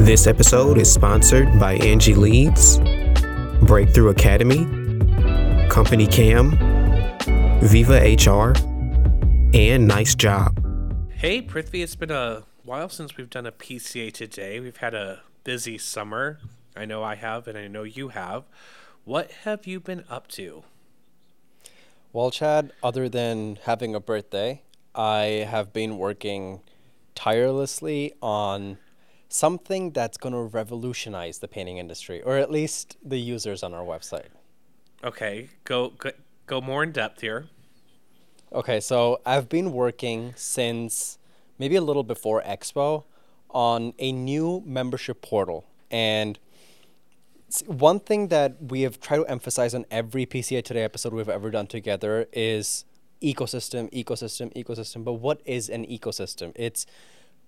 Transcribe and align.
This 0.00 0.26
episode 0.26 0.78
is 0.78 0.90
sponsored 0.90 1.60
by 1.60 1.76
Angi 1.76 2.16
Leads, 2.16 2.78
Breakthrough 3.66 4.08
Academy, 4.08 4.64
Company 5.68 6.06
Cam, 6.06 6.52
Viva 7.60 7.98
HR, 7.98 8.54
and 9.54 9.86
Nice 9.86 10.14
Job. 10.14 10.58
Hey, 11.10 11.42
Prithvi, 11.42 11.82
it's 11.82 11.96
been 11.96 12.10
a 12.10 12.44
while 12.64 12.88
since 12.88 13.18
we've 13.18 13.28
done 13.28 13.44
a 13.44 13.52
PCA 13.52 14.10
today. 14.10 14.58
We've 14.58 14.78
had 14.78 14.94
a 14.94 15.20
busy 15.44 15.76
summer. 15.76 16.40
I 16.74 16.86
know 16.86 17.02
I 17.02 17.16
have, 17.16 17.46
and 17.46 17.58
I 17.58 17.68
know 17.68 17.82
you 17.82 18.08
have. 18.08 18.44
What 19.04 19.30
have 19.44 19.66
you 19.66 19.80
been 19.80 20.04
up 20.08 20.28
to? 20.28 20.64
Well, 22.14 22.30
Chad, 22.30 22.72
other 22.82 23.10
than 23.10 23.58
having 23.64 23.94
a 23.94 24.00
birthday, 24.00 24.62
I 24.94 25.46
have 25.48 25.74
been 25.74 25.98
working 25.98 26.62
tirelessly 27.14 28.14
on 28.22 28.78
something 29.30 29.92
that's 29.92 30.18
going 30.18 30.34
to 30.34 30.42
revolutionize 30.42 31.38
the 31.38 31.48
painting 31.48 31.78
industry, 31.78 32.20
or 32.22 32.36
at 32.36 32.50
least 32.50 32.96
the 33.02 33.18
users 33.18 33.62
on 33.62 33.72
our 33.72 33.84
website. 33.84 34.28
Okay, 35.02 35.48
go 35.64 35.90
go, 35.90 36.10
go 36.46 36.60
more 36.60 36.82
in 36.82 36.92
depth 36.92 37.22
here. 37.22 37.48
Okay, 38.52 38.80
so 38.80 39.20
I've 39.24 39.48
been 39.48 39.72
working 39.72 40.34
since 40.36 41.18
maybe 41.58 41.76
a 41.76 41.80
little 41.80 42.02
before 42.02 42.42
Expo 42.42 43.04
on 43.48 43.94
a 43.98 44.12
new 44.12 44.62
membership 44.66 45.22
portal. 45.22 45.64
And 45.90 46.38
one 47.66 48.00
thing 48.00 48.28
that 48.28 48.56
we 48.60 48.82
have 48.82 49.00
tried 49.00 49.18
to 49.18 49.26
emphasize 49.26 49.74
on 49.74 49.86
every 49.90 50.26
PCA 50.26 50.64
Today 50.64 50.82
episode 50.82 51.12
we've 51.12 51.28
ever 51.28 51.50
done 51.50 51.66
together 51.66 52.26
is 52.32 52.84
ecosystem, 53.22 53.92
ecosystem, 53.92 54.52
ecosystem. 54.54 55.04
But 55.04 55.14
what 55.14 55.40
is 55.44 55.68
an 55.68 55.84
ecosystem? 55.86 56.52
It's 56.54 56.86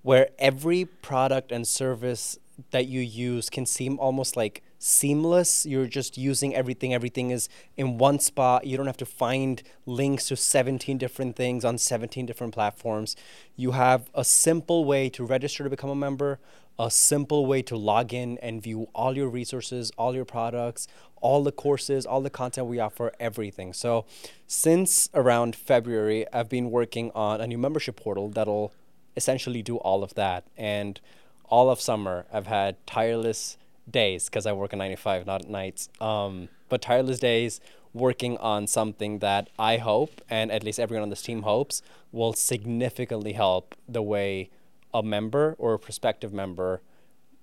where 0.02 0.28
every 0.38 0.84
product 0.84 1.52
and 1.52 1.66
service 1.66 2.38
that 2.70 2.86
you 2.86 3.00
use 3.00 3.48
can 3.48 3.66
seem 3.66 3.98
almost 3.98 4.36
like 4.36 4.62
seamless. 4.78 5.64
You're 5.64 5.86
just 5.86 6.18
using 6.18 6.54
everything. 6.54 6.92
Everything 6.92 7.30
is 7.30 7.48
in 7.76 7.98
one 7.98 8.18
spot. 8.18 8.66
You 8.66 8.76
don't 8.76 8.86
have 8.86 8.96
to 8.98 9.06
find 9.06 9.62
links 9.86 10.28
to 10.28 10.36
17 10.36 10.98
different 10.98 11.36
things 11.36 11.64
on 11.64 11.78
17 11.78 12.26
different 12.26 12.52
platforms. 12.52 13.16
You 13.56 13.72
have 13.72 14.10
a 14.14 14.24
simple 14.24 14.84
way 14.84 15.08
to 15.10 15.24
register 15.24 15.64
to 15.64 15.70
become 15.70 15.90
a 15.90 15.94
member, 15.94 16.38
a 16.78 16.90
simple 16.90 17.46
way 17.46 17.62
to 17.62 17.76
log 17.76 18.12
in 18.12 18.38
and 18.38 18.62
view 18.62 18.88
all 18.94 19.16
your 19.16 19.28
resources, 19.28 19.92
all 19.96 20.14
your 20.14 20.24
products, 20.24 20.88
all 21.20 21.42
the 21.42 21.52
courses, 21.52 22.04
all 22.04 22.20
the 22.20 22.30
content 22.30 22.66
we 22.66 22.80
offer, 22.80 23.12
everything. 23.20 23.72
So, 23.72 24.04
since 24.46 25.08
around 25.14 25.54
February, 25.54 26.26
I've 26.32 26.48
been 26.48 26.70
working 26.70 27.12
on 27.14 27.40
a 27.40 27.46
new 27.46 27.58
membership 27.58 27.96
portal 27.96 28.28
that'll 28.30 28.72
essentially 29.16 29.62
do 29.62 29.76
all 29.76 30.02
of 30.02 30.14
that. 30.14 30.44
And 30.56 31.00
all 31.44 31.70
of 31.70 31.80
summer, 31.80 32.26
I've 32.32 32.46
had 32.46 32.84
tireless 32.86 33.56
days 33.90 34.26
because 34.26 34.46
I 34.46 34.52
work 34.52 34.72
a 34.72 34.76
95, 34.76 35.26
not 35.26 35.42
at 35.42 35.50
nights. 35.50 35.88
Um, 36.00 36.48
but 36.68 36.82
tireless 36.82 37.18
days 37.18 37.60
working 37.92 38.38
on 38.38 38.66
something 38.66 39.18
that 39.18 39.48
I 39.58 39.76
hope, 39.76 40.22
and 40.30 40.50
at 40.50 40.64
least 40.64 40.80
everyone 40.80 41.02
on 41.02 41.10
this 41.10 41.22
team 41.22 41.42
hopes, 41.42 41.82
will 42.10 42.32
significantly 42.32 43.32
help 43.34 43.74
the 43.88 44.02
way 44.02 44.50
a 44.94 45.02
member 45.02 45.54
or 45.58 45.74
a 45.74 45.78
prospective 45.78 46.32
member 46.32 46.80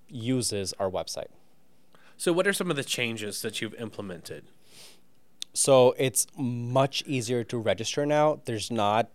uses 0.08 0.74
our 0.80 0.90
website. 0.90 1.30
So, 2.18 2.34
what 2.34 2.48
are 2.48 2.54
some 2.54 2.70
of 2.70 2.76
the 2.76 2.84
changes 2.84 3.42
that 3.42 3.62
you've 3.62 3.76
implemented? 3.76 4.46
So, 5.54 5.96
it's 5.98 6.28
much 6.38 7.04
easier 7.06 7.44
to 7.46 7.58
register 7.58 8.06
now. 8.06 8.42
There's 8.46 8.70
not 8.72 9.10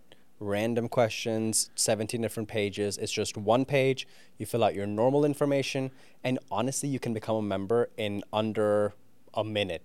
random 0.45 0.89
questions, 0.89 1.71
17 1.75 2.21
different 2.21 2.49
pages. 2.49 2.99
It's 2.99 3.13
just 3.13 3.37
one 3.37 3.65
page. 3.65 4.07
You 4.39 4.47
fill 4.47 4.65
out 4.65 4.75
your 4.75 4.87
normal 4.87 5.25
information, 5.25 5.91
and 6.23 6.39
honestly, 6.51 6.89
you 6.89 6.99
can 6.99 7.15
become 7.15 7.37
a 7.37 7.43
member 7.43 7.91
in 7.97 8.23
under 8.33 8.95
a 9.33 9.45
minute. 9.45 9.83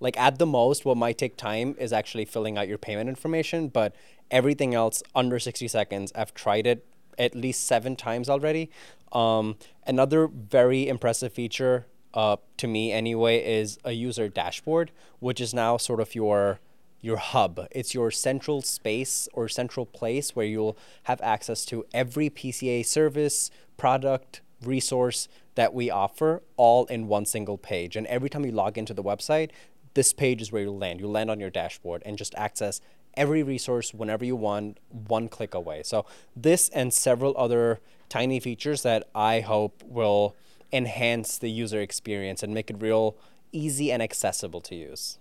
Like 0.00 0.16
at 0.16 0.38
the 0.38 0.46
most, 0.46 0.84
what 0.84 0.96
might 0.96 1.18
take 1.18 1.36
time 1.36 1.74
is 1.78 1.92
actually 1.92 2.24
filling 2.24 2.56
out 2.56 2.68
your 2.68 2.78
payment 2.78 3.08
information, 3.08 3.68
but 3.68 3.94
everything 4.30 4.74
else 4.74 5.02
under 5.14 5.38
60 5.38 5.66
seconds. 5.68 6.12
I've 6.14 6.34
tried 6.34 6.66
it 6.66 6.86
at 7.18 7.34
least 7.34 7.66
seven 7.66 7.96
times 7.96 8.28
already. 8.28 8.70
Um, 9.12 9.56
another 9.86 10.28
very 10.28 10.88
impressive 10.88 11.32
feature, 11.32 11.86
uh, 12.14 12.36
to 12.58 12.68
me 12.68 12.92
anyway, 12.92 13.38
is 13.44 13.78
a 13.84 13.92
user 13.92 14.28
dashboard, 14.28 14.92
which 15.18 15.40
is 15.40 15.52
now 15.52 15.76
sort 15.76 16.00
of 16.00 16.14
your 16.14 16.60
your 17.00 17.16
hub. 17.16 17.66
It's 17.70 17.94
your 17.94 18.10
central 18.10 18.62
space 18.62 19.28
or 19.32 19.48
central 19.48 19.86
place 19.86 20.34
where 20.34 20.46
you'll 20.46 20.76
have 21.04 21.20
access 21.20 21.64
to 21.66 21.84
every 21.92 22.30
PCA 22.30 22.84
service, 22.84 23.50
product, 23.76 24.40
resource 24.62 25.28
that 25.54 25.72
we 25.72 25.90
offer 25.90 26.42
all 26.56 26.86
in 26.86 27.08
one 27.08 27.24
single 27.24 27.58
page. 27.58 27.96
And 27.96 28.06
every 28.08 28.28
time 28.28 28.44
you 28.44 28.52
log 28.52 28.76
into 28.76 28.94
the 28.94 29.02
website, 29.02 29.50
this 29.94 30.12
page 30.12 30.42
is 30.42 30.52
where 30.52 30.62
you'll 30.62 30.78
land. 30.78 31.00
You'll 31.00 31.10
land 31.10 31.30
on 31.30 31.40
your 31.40 31.50
dashboard 31.50 32.02
and 32.04 32.18
just 32.18 32.34
access 32.36 32.80
every 33.14 33.42
resource 33.42 33.92
whenever 33.92 34.24
you 34.24 34.36
want, 34.36 34.78
one 34.90 35.28
click 35.28 35.54
away. 35.54 35.82
So, 35.82 36.06
this 36.36 36.68
and 36.70 36.92
several 36.92 37.34
other 37.36 37.80
tiny 38.08 38.40
features 38.40 38.82
that 38.82 39.08
I 39.14 39.40
hope 39.40 39.82
will 39.84 40.36
enhance 40.72 41.38
the 41.38 41.50
user 41.50 41.80
experience 41.80 42.42
and 42.42 42.54
make 42.54 42.70
it 42.70 42.76
real 42.80 43.16
easy 43.52 43.90
and 43.90 44.02
accessible 44.02 44.60
to 44.62 44.74
use. 44.74 45.18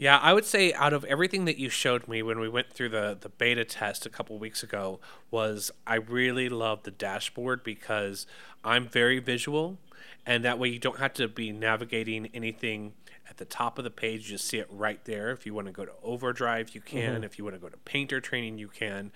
Yeah, 0.00 0.16
I 0.16 0.32
would 0.32 0.46
say 0.46 0.72
out 0.72 0.94
of 0.94 1.04
everything 1.04 1.44
that 1.44 1.58
you 1.58 1.68
showed 1.68 2.08
me 2.08 2.22
when 2.22 2.40
we 2.40 2.48
went 2.48 2.72
through 2.72 2.88
the, 2.88 3.18
the 3.20 3.28
beta 3.28 3.66
test 3.66 4.06
a 4.06 4.08
couple 4.08 4.38
weeks 4.38 4.62
ago 4.62 4.98
was 5.30 5.70
I 5.86 5.96
really 5.96 6.48
love 6.48 6.84
the 6.84 6.90
dashboard 6.90 7.62
because 7.62 8.26
I'm 8.64 8.88
very 8.88 9.18
visual 9.18 9.76
and 10.24 10.42
that 10.42 10.58
way 10.58 10.70
you 10.70 10.78
don't 10.78 11.00
have 11.00 11.12
to 11.14 11.28
be 11.28 11.52
navigating 11.52 12.30
anything 12.32 12.94
at 13.28 13.36
the 13.36 13.44
top 13.44 13.76
of 13.76 13.84
the 13.84 13.90
page. 13.90 14.30
You 14.30 14.38
just 14.38 14.48
see 14.48 14.56
it 14.56 14.68
right 14.70 15.04
there. 15.04 15.32
If 15.32 15.44
you 15.44 15.52
want 15.52 15.66
to 15.66 15.72
go 15.72 15.84
to 15.84 15.92
overdrive 16.02 16.74
you 16.74 16.80
can. 16.80 17.16
Mm-hmm. 17.16 17.24
if 17.24 17.36
you 17.36 17.44
want 17.44 17.56
to 17.56 17.60
go 17.60 17.68
to 17.68 17.76
painter 17.76 18.22
training 18.22 18.56
you 18.56 18.68
can. 18.68 19.12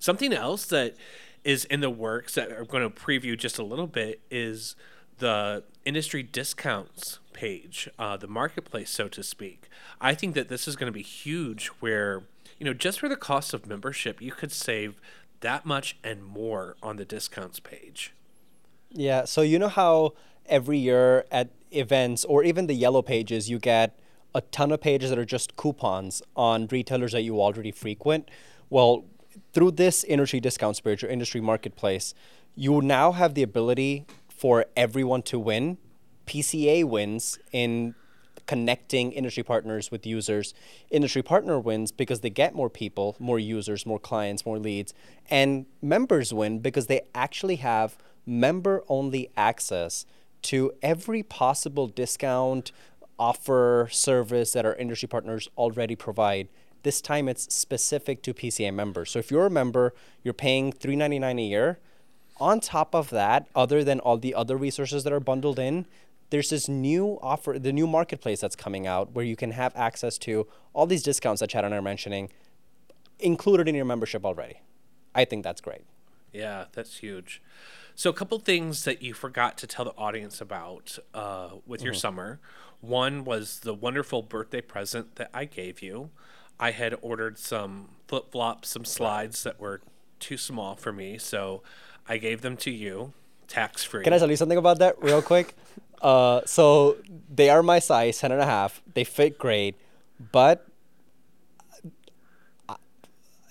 Something 0.00 0.34
else 0.34 0.66
that 0.66 0.96
is 1.44 1.64
in 1.64 1.80
the 1.80 1.88
works 1.88 2.34
that 2.34 2.52
i'm 2.52 2.66
going 2.66 2.82
to 2.82 2.90
preview 2.90 3.38
just 3.38 3.58
a 3.58 3.62
little 3.62 3.86
bit 3.86 4.20
is 4.30 4.76
the 5.20 5.62
industry 5.84 6.22
discounts 6.22 7.20
page, 7.32 7.88
uh, 7.98 8.16
the 8.16 8.26
marketplace, 8.26 8.90
so 8.90 9.08
to 9.08 9.22
speak. 9.22 9.68
I 10.00 10.14
think 10.14 10.34
that 10.34 10.48
this 10.48 10.66
is 10.68 10.76
going 10.76 10.92
to 10.92 10.92
be 10.92 11.02
huge 11.02 11.68
where, 11.80 12.24
you 12.58 12.66
know, 12.66 12.74
just 12.74 13.00
for 13.00 13.08
the 13.08 13.16
cost 13.16 13.54
of 13.54 13.66
membership, 13.66 14.20
you 14.20 14.32
could 14.32 14.52
save 14.52 15.00
that 15.40 15.64
much 15.64 15.96
and 16.04 16.22
more 16.24 16.76
on 16.82 16.96
the 16.96 17.04
discounts 17.04 17.60
page. 17.60 18.12
Yeah. 18.90 19.24
So, 19.24 19.40
you 19.42 19.58
know 19.58 19.68
how 19.68 20.14
every 20.46 20.78
year 20.78 21.24
at 21.30 21.50
events 21.70 22.24
or 22.24 22.42
even 22.42 22.66
the 22.66 22.74
yellow 22.74 23.02
pages, 23.02 23.48
you 23.48 23.58
get 23.58 23.98
a 24.34 24.40
ton 24.40 24.72
of 24.72 24.80
pages 24.80 25.10
that 25.10 25.18
are 25.18 25.24
just 25.24 25.56
coupons 25.56 26.22
on 26.36 26.66
retailers 26.70 27.12
that 27.12 27.22
you 27.22 27.40
already 27.40 27.70
frequent? 27.70 28.28
Well, 28.68 29.04
through 29.52 29.72
this 29.72 30.04
industry 30.04 30.40
discounts 30.40 30.80
page 30.80 31.02
or 31.04 31.08
industry 31.08 31.40
marketplace, 31.40 32.14
you 32.54 32.82
now 32.82 33.12
have 33.12 33.34
the 33.34 33.42
ability 33.42 34.06
for 34.40 34.64
everyone 34.74 35.20
to 35.20 35.38
win. 35.38 35.76
PCA 36.26 36.82
wins 36.82 37.38
in 37.52 37.94
connecting 38.46 39.12
industry 39.12 39.42
partners 39.42 39.90
with 39.90 40.06
users. 40.06 40.54
Industry 40.90 41.22
partner 41.22 41.60
wins 41.60 41.92
because 41.92 42.20
they 42.20 42.30
get 42.30 42.54
more 42.54 42.70
people, 42.70 43.16
more 43.18 43.38
users, 43.38 43.84
more 43.84 43.98
clients, 43.98 44.46
more 44.46 44.58
leads. 44.58 44.94
And 45.28 45.66
members 45.82 46.32
win 46.32 46.60
because 46.60 46.86
they 46.86 47.02
actually 47.14 47.56
have 47.56 47.98
member 48.24 48.82
only 48.88 49.28
access 49.36 50.06
to 50.42 50.72
every 50.80 51.22
possible 51.22 51.86
discount, 51.86 52.72
offer, 53.18 53.88
service 53.92 54.52
that 54.52 54.64
our 54.64 54.74
industry 54.76 55.06
partners 55.06 55.50
already 55.58 55.96
provide. 55.96 56.48
This 56.82 57.02
time 57.02 57.28
it's 57.28 57.54
specific 57.54 58.22
to 58.22 58.32
PCA 58.32 58.72
members. 58.72 59.10
So 59.10 59.18
if 59.18 59.30
you're 59.30 59.44
a 59.44 59.50
member, 59.50 59.92
you're 60.24 60.32
paying 60.32 60.72
$3.99 60.72 61.38
a 61.38 61.42
year 61.42 61.78
on 62.40 62.60
top 62.60 62.94
of 62.94 63.10
that, 63.10 63.46
other 63.54 63.84
than 63.84 64.00
all 64.00 64.16
the 64.16 64.34
other 64.34 64.56
resources 64.56 65.04
that 65.04 65.12
are 65.12 65.20
bundled 65.20 65.58
in, 65.58 65.86
there's 66.30 66.50
this 66.50 66.68
new 66.68 67.18
offer, 67.22 67.58
the 67.58 67.72
new 67.72 67.86
marketplace 67.86 68.40
that's 68.40 68.56
coming 68.56 68.86
out 68.86 69.12
where 69.12 69.24
you 69.24 69.36
can 69.36 69.50
have 69.52 69.74
access 69.76 70.16
to 70.18 70.46
all 70.72 70.86
these 70.86 71.02
discounts 71.02 71.40
that 71.40 71.50
Chad 71.50 71.64
and 71.64 71.74
I 71.74 71.78
are 71.78 71.82
mentioning 71.82 72.30
included 73.18 73.68
in 73.68 73.74
your 73.74 73.84
membership 73.84 74.24
already. 74.24 74.60
I 75.14 75.24
think 75.24 75.44
that's 75.44 75.60
great. 75.60 75.82
Yeah, 76.32 76.66
that's 76.72 76.98
huge. 76.98 77.42
So, 77.96 78.08
a 78.08 78.12
couple 78.12 78.38
things 78.38 78.84
that 78.84 79.02
you 79.02 79.12
forgot 79.12 79.58
to 79.58 79.66
tell 79.66 79.84
the 79.84 79.94
audience 79.96 80.40
about 80.40 80.98
uh, 81.12 81.50
with 81.66 81.82
your 81.82 81.92
summer. 81.92 82.40
One 82.80 83.24
was 83.24 83.60
the 83.60 83.74
wonderful 83.74 84.22
birthday 84.22 84.62
present 84.62 85.16
that 85.16 85.28
I 85.34 85.44
gave 85.44 85.82
you. 85.82 86.10
I 86.58 86.70
had 86.70 86.94
ordered 87.02 87.38
some 87.38 87.88
flip 88.08 88.30
flops, 88.30 88.70
some 88.70 88.84
slides 88.84 89.42
that 89.42 89.60
were 89.60 89.82
too 90.18 90.36
small 90.36 90.76
for 90.76 90.92
me, 90.92 91.18
so 91.18 91.62
I 92.08 92.16
gave 92.18 92.40
them 92.42 92.56
to 92.58 92.70
you, 92.70 93.12
tax 93.48 93.84
free. 93.84 94.02
Can 94.04 94.12
I 94.12 94.18
tell 94.18 94.30
you 94.30 94.36
something 94.36 94.58
about 94.58 94.78
that 94.80 95.02
real 95.02 95.22
quick? 95.22 95.54
Uh, 96.02 96.40
so 96.46 96.96
they 97.28 97.50
are 97.50 97.62
my 97.62 97.78
size, 97.78 98.18
10 98.20 98.32
and 98.32 98.40
a 98.40 98.46
half. 98.46 98.80
They 98.94 99.04
fit 99.04 99.36
great, 99.36 99.74
but 100.32 100.66
I- 102.70 102.76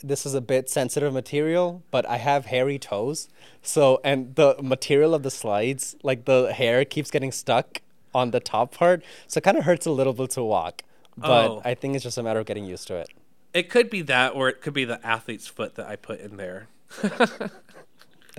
this 0.02 0.26
is 0.26 0.34
a 0.34 0.42
bit 0.42 0.68
sensitive 0.68 1.14
material, 1.14 1.84
but 1.92 2.08
I 2.10 2.18
have 2.18 2.48
hairy 2.48 2.80
toes. 2.80 3.30
So, 3.62 4.02
and 4.04 4.34
the 4.34 4.56
material 4.64 5.14
of 5.14 5.22
the 5.22 5.30
slides, 5.30 5.96
like 6.02 6.26
the 6.26 6.52
hair 6.52 6.86
keeps 6.86 7.12
getting 7.12 7.32
stuck 7.32 7.84
on 8.16 8.32
the 8.32 8.40
top 8.40 8.74
part. 8.74 9.04
So 9.28 9.38
it 9.38 9.44
kind 9.44 9.56
of 9.56 9.66
hurts 9.66 9.86
a 9.86 9.92
little 9.92 10.14
bit 10.14 10.32
to 10.32 10.44
walk. 10.44 10.82
But 11.16 11.48
Oh. 11.52 11.62
I 11.64 11.76
think 11.76 11.94
it's 11.94 12.04
just 12.04 12.18
a 12.18 12.24
matter 12.24 12.40
of 12.40 12.48
getting 12.48 12.66
used 12.66 12.88
to 12.88 12.96
it. 12.96 13.10
It 13.54 13.70
could 13.70 13.92
be 13.92 14.02
that, 14.02 14.34
or 14.34 14.50
it 14.50 14.60
could 14.62 14.74
be 14.74 14.86
the 14.86 15.06
athlete's 15.06 15.46
foot 15.48 15.76
that 15.76 15.86
I 15.88 15.98
put 15.98 16.20
in 16.20 16.38
there. 16.38 16.68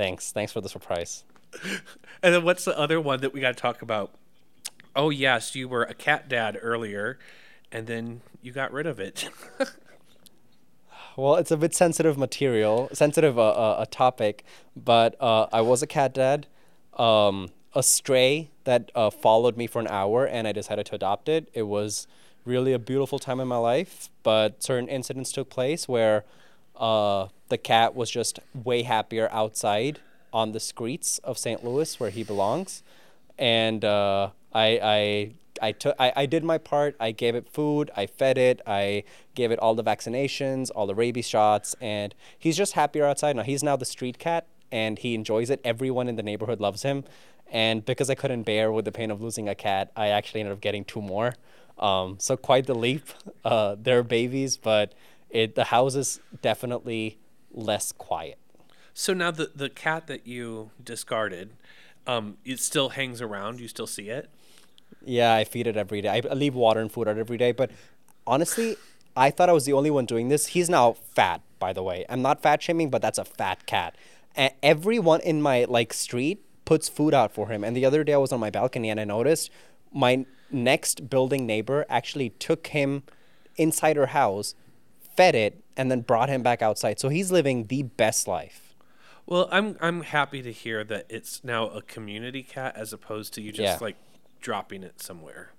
Thanks. 0.01 0.33
Thanks 0.33 0.51
for 0.51 0.63
the 0.63 0.69
surprise. 0.71 1.25
And 2.23 2.35
then 2.35 2.45
what's 2.45 2.67
the 2.67 2.79
other 2.79 3.01
one 3.01 3.23
that 3.23 3.33
we 3.33 3.41
got 3.41 3.57
to 3.57 3.63
talk 3.63 3.81
about? 3.81 4.13
Oh, 4.95 5.09
yes, 5.09 5.55
you 5.55 5.69
were 5.69 5.85
a 5.85 5.95
cat 5.95 6.29
dad 6.29 6.59
earlier, 6.61 7.19
and 7.73 7.87
then 7.87 8.21
you 8.43 8.53
got 8.53 8.73
rid 8.73 8.87
of 8.87 9.01
it. 9.01 9.31
Well, 11.17 11.37
it's 11.37 11.51
a 11.51 11.57
bit 11.57 11.75
sensitive 11.75 12.17
material, 12.17 12.89
sensitive 12.93 13.39
uh, 13.39 13.51
uh, 13.51 13.77
a 13.81 13.87
topic, 13.87 14.45
but 14.77 15.17
uh, 15.21 15.49
I 15.53 15.61
was 15.61 15.83
a 15.83 15.87
cat 15.87 16.15
dad. 16.15 16.47
Um, 16.97 17.51
a 17.75 17.83
stray 17.83 18.49
that 18.65 18.91
uh, 18.95 19.11
followed 19.11 19.57
me 19.57 19.67
for 19.67 19.81
an 19.81 19.89
hour, 19.89 20.25
and 20.25 20.47
I 20.47 20.53
decided 20.53 20.87
to 20.87 20.95
adopt 20.95 21.29
it. 21.29 21.49
It 21.53 21.65
was 21.65 22.07
really 22.45 22.73
a 22.73 22.79
beautiful 22.79 23.19
time 23.19 23.41
in 23.41 23.49
my 23.49 23.57
life, 23.57 24.09
but 24.23 24.63
certain 24.63 24.89
incidents 24.89 25.33
took 25.33 25.51
place 25.51 25.89
where 25.89 26.25
uh, 26.81 27.29
the 27.49 27.59
cat 27.59 27.95
was 27.95 28.11
just 28.11 28.41
way 28.55 28.83
happier 28.83 29.29
outside 29.31 30.01
on 30.33 30.53
the 30.53 30.61
streets 30.61 31.19
of 31.19 31.39
St. 31.39 31.63
Louis, 31.63 32.01
where 32.01 32.11
he 32.11 32.25
belongs, 32.25 32.83
and 33.39 33.85
uh, 33.85 34.31
I 34.53 34.81
I 34.83 35.33
I 35.61 35.73
took 35.73 35.95
I, 35.99 36.13
I 36.17 36.27
did 36.27 36.43
my 36.43 36.59
part. 36.59 36.97
I 36.99 37.13
gave 37.13 37.35
it 37.35 37.49
food. 37.49 37.91
I 37.97 38.07
fed 38.07 38.39
it. 38.39 38.61
I 38.67 39.05
gave 39.35 39.51
it 39.51 39.59
all 39.59 39.75
the 39.75 39.85
vaccinations, 39.85 40.71
all 40.75 40.87
the 40.87 40.95
rabies 40.95 41.29
shots, 41.29 41.77
and 41.81 42.15
he's 42.39 42.57
just 42.57 42.73
happier 42.73 43.05
outside 43.05 43.37
now. 43.37 43.43
He's 43.43 43.63
now 43.63 43.77
the 43.77 43.85
street 43.85 44.19
cat, 44.19 44.47
and 44.73 44.99
he 44.99 45.15
enjoys 45.15 45.51
it. 45.51 45.61
Everyone 45.65 46.09
in 46.09 46.17
the 46.17 46.23
neighborhood 46.23 46.61
loves 46.61 46.83
him, 46.83 47.05
and 47.51 47.85
because 47.85 48.09
I 48.09 48.15
couldn't 48.15 48.45
bear 48.45 48.73
with 48.73 48.87
the 48.87 48.93
pain 48.93 49.11
of 49.11 49.21
losing 49.21 49.49
a 49.49 49.55
cat, 49.55 49.93
I 49.97 50.09
actually 50.09 50.41
ended 50.41 50.55
up 50.55 50.61
getting 50.61 50.85
two 50.85 51.03
more. 51.03 51.35
Um, 51.79 52.17
so 52.19 52.37
quite 52.37 52.67
the 52.67 52.75
leap. 52.75 53.09
Uh, 53.45 53.75
they're 53.81 54.03
babies, 54.03 54.57
but 54.57 54.93
it 55.31 55.55
the 55.55 55.65
house 55.65 55.95
is 55.95 56.21
definitely 56.43 57.19
less 57.53 57.93
quiet. 57.93 58.39
so 58.93 59.13
now 59.15 59.31
the, 59.31 59.51
the 59.55 59.69
cat 59.69 60.07
that 60.07 60.27
you 60.27 60.71
discarded, 60.83 61.51
um, 62.07 62.37
it 62.45 62.61
still 62.61 62.91
hangs 62.91 63.21
around. 63.21 63.61
You 63.61 63.69
still 63.69 63.87
see 63.87 64.09
it? 64.11 64.31
Yeah, 65.05 65.35
I 65.35 65.45
feed 65.45 65.67
it 65.67 65.77
every 65.77 66.01
day. 66.03 66.09
I 66.09 66.23
I 66.29 66.35
leave 66.35 66.55
water 66.55 66.81
and 66.81 66.91
food 66.91 67.09
out 67.09 67.19
every 67.19 67.39
day. 67.39 67.53
But 67.53 67.71
honestly, 68.27 68.77
I 69.17 69.31
thought 69.31 69.49
I 69.49 69.53
was 69.53 69.65
the 69.65 69.73
only 69.73 69.91
one 69.91 70.07
doing 70.07 70.29
this. 70.29 70.49
He's 70.49 70.69
now 70.69 70.93
fat, 70.93 71.41
by 71.59 71.73
the 71.73 71.83
way. 71.83 72.05
I'm 72.09 72.23
not 72.23 72.43
fat 72.43 72.63
shaming, 72.63 72.91
but 72.91 73.03
that's 73.03 73.19
a 73.19 73.25
fat 73.25 73.67
cat. 73.67 73.97
And 74.37 74.53
everyone 74.63 75.21
in 75.21 75.43
my 75.43 75.65
like 75.65 75.93
street 75.93 76.45
puts 76.65 76.89
food 76.89 77.15
out 77.15 77.33
for 77.33 77.49
him. 77.49 77.65
And 77.65 77.77
the 77.77 77.85
other 77.85 78.05
day 78.05 78.13
I 78.15 78.19
was 78.19 78.33
on 78.33 78.41
my 78.41 78.51
balcony 78.51 78.91
and 78.91 79.01
I 79.01 79.05
noticed 79.05 79.51
my 79.93 80.25
next 80.51 81.09
building 81.11 81.47
neighbor 81.47 81.85
actually 81.89 82.31
took 82.31 82.69
him 82.69 83.03
inside 83.57 83.97
her 83.97 84.07
house, 84.07 84.55
fed 85.17 85.35
it, 85.35 85.63
and 85.77 85.91
then 85.91 86.01
brought 86.01 86.29
him 86.29 86.43
back 86.43 86.63
outside. 86.63 86.99
So 87.01 87.09
he's 87.09 87.31
living 87.31 87.67
the 87.67 87.83
best 87.85 88.27
life. 88.29 88.75
Well, 89.27 89.49
I'm 89.53 89.77
I'm 89.81 90.03
happy 90.03 90.43
to 90.43 90.53
hear 90.53 90.83
that 90.85 91.07
it's 91.09 91.45
now 91.45 91.69
a 91.69 91.83
community 91.83 92.43
cat 92.43 92.75
as 92.77 92.93
opposed 92.93 93.33
to 93.35 93.41
you 93.43 93.53
just 93.53 93.61
Yeah. 93.61 93.79
like 93.81 93.97
dropping 94.41 94.83
it 94.83 95.01
somewhere. 95.01 95.53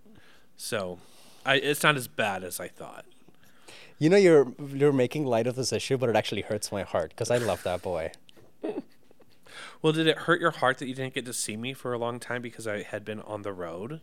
So, 0.57 1.00
I 1.45 1.56
it's 1.56 1.81
not 1.83 1.95
as 1.95 2.07
bad 2.07 2.44
as 2.44 2.59
I 2.59 2.68
thought. 2.68 3.06
You 3.98 4.09
know, 4.09 4.18
you're 4.18 4.48
you're 4.74 4.92
making 4.92 5.25
light 5.25 5.48
of 5.48 5.56
this 5.56 5.71
issue, 5.71 5.98
but 5.98 6.09
it 6.09 6.15
actually 6.15 6.42
hurts 6.42 6.71
my 6.71 6.83
heart 6.83 7.12
because 7.12 7.31
I 7.31 7.38
love 7.38 7.63
that 7.63 7.81
boy. 7.81 8.12
Well, 9.81 9.94
did 9.94 10.06
it 10.07 10.19
hurt 10.19 10.39
your 10.39 10.51
heart 10.51 10.77
that 10.77 10.88
you 10.88 10.94
didn't 10.94 11.13
get 11.15 11.25
to 11.25 11.33
see 11.33 11.57
me 11.57 11.74
for 11.74 11.92
a 11.92 11.98
long 11.98 12.19
time 12.19 12.42
because 12.42 12.68
I 12.68 12.83
had 12.83 13.03
been 13.03 13.19
on 13.21 13.42
the 13.42 13.51
road? 13.51 14.00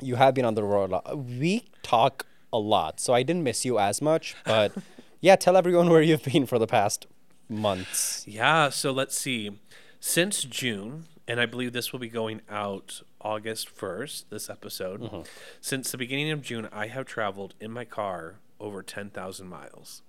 You 0.00 0.16
have 0.16 0.34
been 0.34 0.44
on 0.46 0.54
the 0.54 0.64
road 0.64 0.90
a 0.90 0.92
lot. 0.94 1.18
We 1.18 1.66
talk 1.82 2.24
a 2.52 2.58
lot, 2.58 3.00
so 3.00 3.12
I 3.12 3.22
didn't 3.22 3.44
miss 3.44 3.64
you 3.64 3.78
as 3.78 4.02
much. 4.02 4.36
But 4.44 4.72
yeah, 5.20 5.36
tell 5.36 5.56
everyone 5.56 5.88
where 5.88 6.02
you've 6.02 6.24
been 6.24 6.46
for 6.46 6.58
the 6.58 6.66
past 6.66 7.06
months. 7.48 8.24
Yeah, 8.26 8.70
so 8.70 8.92
let's 8.92 9.16
see. 9.18 9.58
Since 9.98 10.44
June, 10.44 11.06
and 11.28 11.40
I 11.40 11.46
believe 11.46 11.72
this 11.72 11.92
will 11.92 11.98
be 11.98 12.08
going 12.08 12.40
out 12.48 13.02
August 13.20 13.76
1st, 13.76 14.24
this 14.30 14.48
episode. 14.48 15.26
Since 15.60 15.90
the 15.90 15.98
beginning 15.98 16.30
of 16.30 16.42
June, 16.42 16.68
I 16.72 16.86
have 16.86 17.04
traveled 17.04 17.54
in 17.60 17.70
my 17.70 17.84
car 17.84 18.36
over 18.58 18.82
10,000 18.82 19.46
miles. 19.46 20.02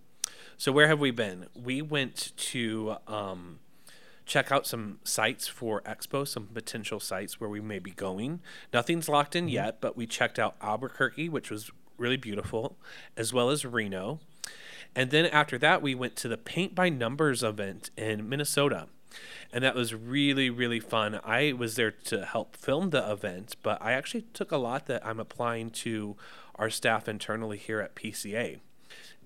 So, 0.58 0.72
where 0.72 0.88
have 0.88 1.00
we 1.00 1.12
been? 1.12 1.48
We 1.56 1.82
went 1.82 2.32
to 2.38 2.96
um, 3.08 3.60
check 4.26 4.52
out 4.52 4.66
some 4.68 5.00
sites 5.04 5.48
for 5.48 5.82
Expo, 5.82 6.28
some 6.28 6.48
potential 6.48 7.00
sites 7.00 7.40
where 7.40 7.50
we 7.50 7.62
may 7.62 7.80
be 7.80 7.92
going. 7.92 8.40
Nothing's 8.74 9.10
locked 9.10 9.36
in 9.36 9.46
mm-hmm. 9.46 9.54
yet, 9.54 9.82
but 9.82 9.98
we 9.98 10.06
checked 10.06 10.40
out 10.40 10.56
Albuquerque, 10.62 11.30
which 11.30 11.50
was 11.50 11.72
really 11.98 12.18
beautiful, 12.18 12.78
as 13.16 13.34
well 13.34 13.50
as 13.50 13.66
Reno. 13.66 14.20
And 14.96 15.12
then 15.12 15.26
after 15.28 15.58
that, 15.60 15.82
we 15.82 15.96
went 15.96 16.16
to 16.18 16.28
the 16.28 16.38
Paint 16.38 16.76
by 16.76 16.90
Numbers 16.90 17.44
event 17.44 17.92
in 17.96 18.28
Minnesota. 18.28 18.88
And 19.54 19.64
that 19.64 19.76
was 19.76 19.94
really, 19.94 20.50
really 20.50 20.80
fun. 20.80 21.20
I 21.24 21.54
was 21.54 21.76
there 21.76 21.92
to 21.92 22.26
help 22.26 22.56
film 22.56 22.90
the 22.90 23.12
event, 23.12 23.56
but 23.62 23.82
I 23.82 23.92
actually 23.92 24.26
took 24.34 24.52
a 24.52 24.58
lot 24.58 24.86
that 24.88 25.06
I'm 25.06 25.20
applying 25.20 25.70
to 25.72 26.16
our 26.56 26.70
staff 26.70 27.08
internally 27.10 27.58
here 27.58 27.82
at 27.82 27.96
PCA. 27.96 28.60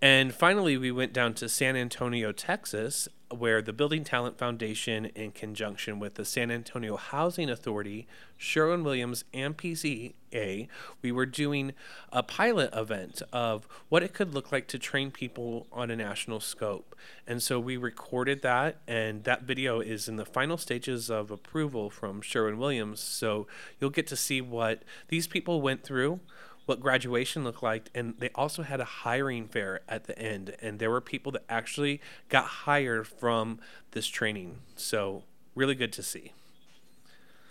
And 0.01 0.33
finally, 0.33 0.77
we 0.77 0.91
went 0.91 1.13
down 1.13 1.33
to 1.35 1.47
San 1.47 1.75
Antonio, 1.75 2.31
Texas, 2.31 3.07
where 3.35 3.61
the 3.61 3.73
Building 3.73 4.03
Talent 4.03 4.37
Foundation, 4.37 5.05
in 5.15 5.31
conjunction 5.31 5.99
with 5.99 6.15
the 6.15 6.25
San 6.25 6.51
Antonio 6.51 6.95
Housing 6.95 7.49
Authority, 7.49 8.05
Sherwin 8.37 8.83
Williams, 8.83 9.23
and 9.33 9.57
PCA, 9.57 10.67
we 11.01 11.11
were 11.11 11.25
doing 11.25 11.73
a 12.11 12.21
pilot 12.21 12.69
event 12.73 13.21
of 13.31 13.67
what 13.89 14.03
it 14.03 14.13
could 14.13 14.33
look 14.33 14.51
like 14.51 14.67
to 14.67 14.77
train 14.77 15.11
people 15.11 15.65
on 15.71 15.89
a 15.89 15.95
national 15.95 16.39
scope. 16.39 16.95
And 17.25 17.41
so 17.41 17.59
we 17.59 17.77
recorded 17.77 18.41
that, 18.43 18.81
and 18.87 19.23
that 19.23 19.43
video 19.43 19.79
is 19.79 20.07
in 20.07 20.17
the 20.17 20.25
final 20.25 20.57
stages 20.57 21.09
of 21.09 21.31
approval 21.31 21.89
from 21.89 22.21
Sherwin 22.21 22.57
Williams. 22.57 22.99
So 22.99 23.47
you'll 23.79 23.89
get 23.89 24.07
to 24.07 24.15
see 24.15 24.41
what 24.41 24.83
these 25.07 25.25
people 25.25 25.61
went 25.61 25.83
through 25.83 26.19
what 26.65 26.79
graduation 26.79 27.43
looked 27.43 27.63
like 27.63 27.89
and 27.93 28.15
they 28.19 28.29
also 28.35 28.63
had 28.63 28.79
a 28.79 28.85
hiring 28.85 29.47
fair 29.47 29.81
at 29.87 30.05
the 30.05 30.17
end 30.17 30.55
and 30.61 30.79
there 30.79 30.89
were 30.89 31.01
people 31.01 31.31
that 31.31 31.43
actually 31.47 32.01
got 32.29 32.45
hired 32.45 33.07
from 33.07 33.59
this 33.91 34.07
training 34.07 34.57
so 34.75 35.23
really 35.55 35.75
good 35.75 35.93
to 35.93 36.03
see 36.03 36.31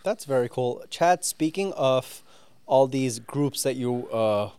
That's 0.05 0.27
very 0.27 0.51
cool. 0.51 0.85
Chad, 0.91 1.25
speaking 1.25 1.73
of 1.73 2.23
all 2.67 2.87
these 2.87 3.19
groups 3.19 3.63
that 3.63 3.75
you 3.75 4.07
uh, 4.11 4.51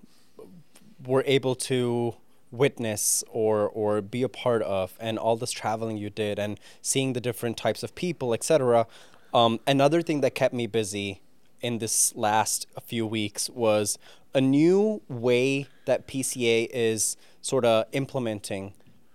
were 1.06 1.24
able 1.28 1.54
to 1.56 2.16
witness 2.52 3.24
or 3.30 3.70
or 3.70 4.02
be 4.02 4.24
a 4.24 4.30
part 4.30 4.62
of 4.64 4.94
and 5.00 5.20
all 5.20 5.36
this 5.36 5.52
traveling 5.52 5.98
you 5.98 6.10
did 6.10 6.40
and 6.40 6.60
seeing 6.82 7.14
the 7.14 7.20
different 7.20 7.58
types 7.58 7.84
of 7.84 7.94
people 7.96 8.34
etc 8.34 8.88
um, 9.34 9.60
another 9.68 10.02
thing 10.02 10.22
that 10.22 10.34
kept 10.34 10.54
me 10.54 10.66
busy 10.66 11.22
in 11.60 11.80
this 11.80 12.16
last 12.16 12.66
few 12.86 13.06
weeks 13.06 13.50
was 13.50 13.98
a 14.36 14.42
new 14.42 15.02
way 15.10 15.68
that 15.86 16.08
pca 16.08 16.68
is 16.72 17.18
sort 17.42 17.66
of 17.66 17.86
implementing 17.92 18.74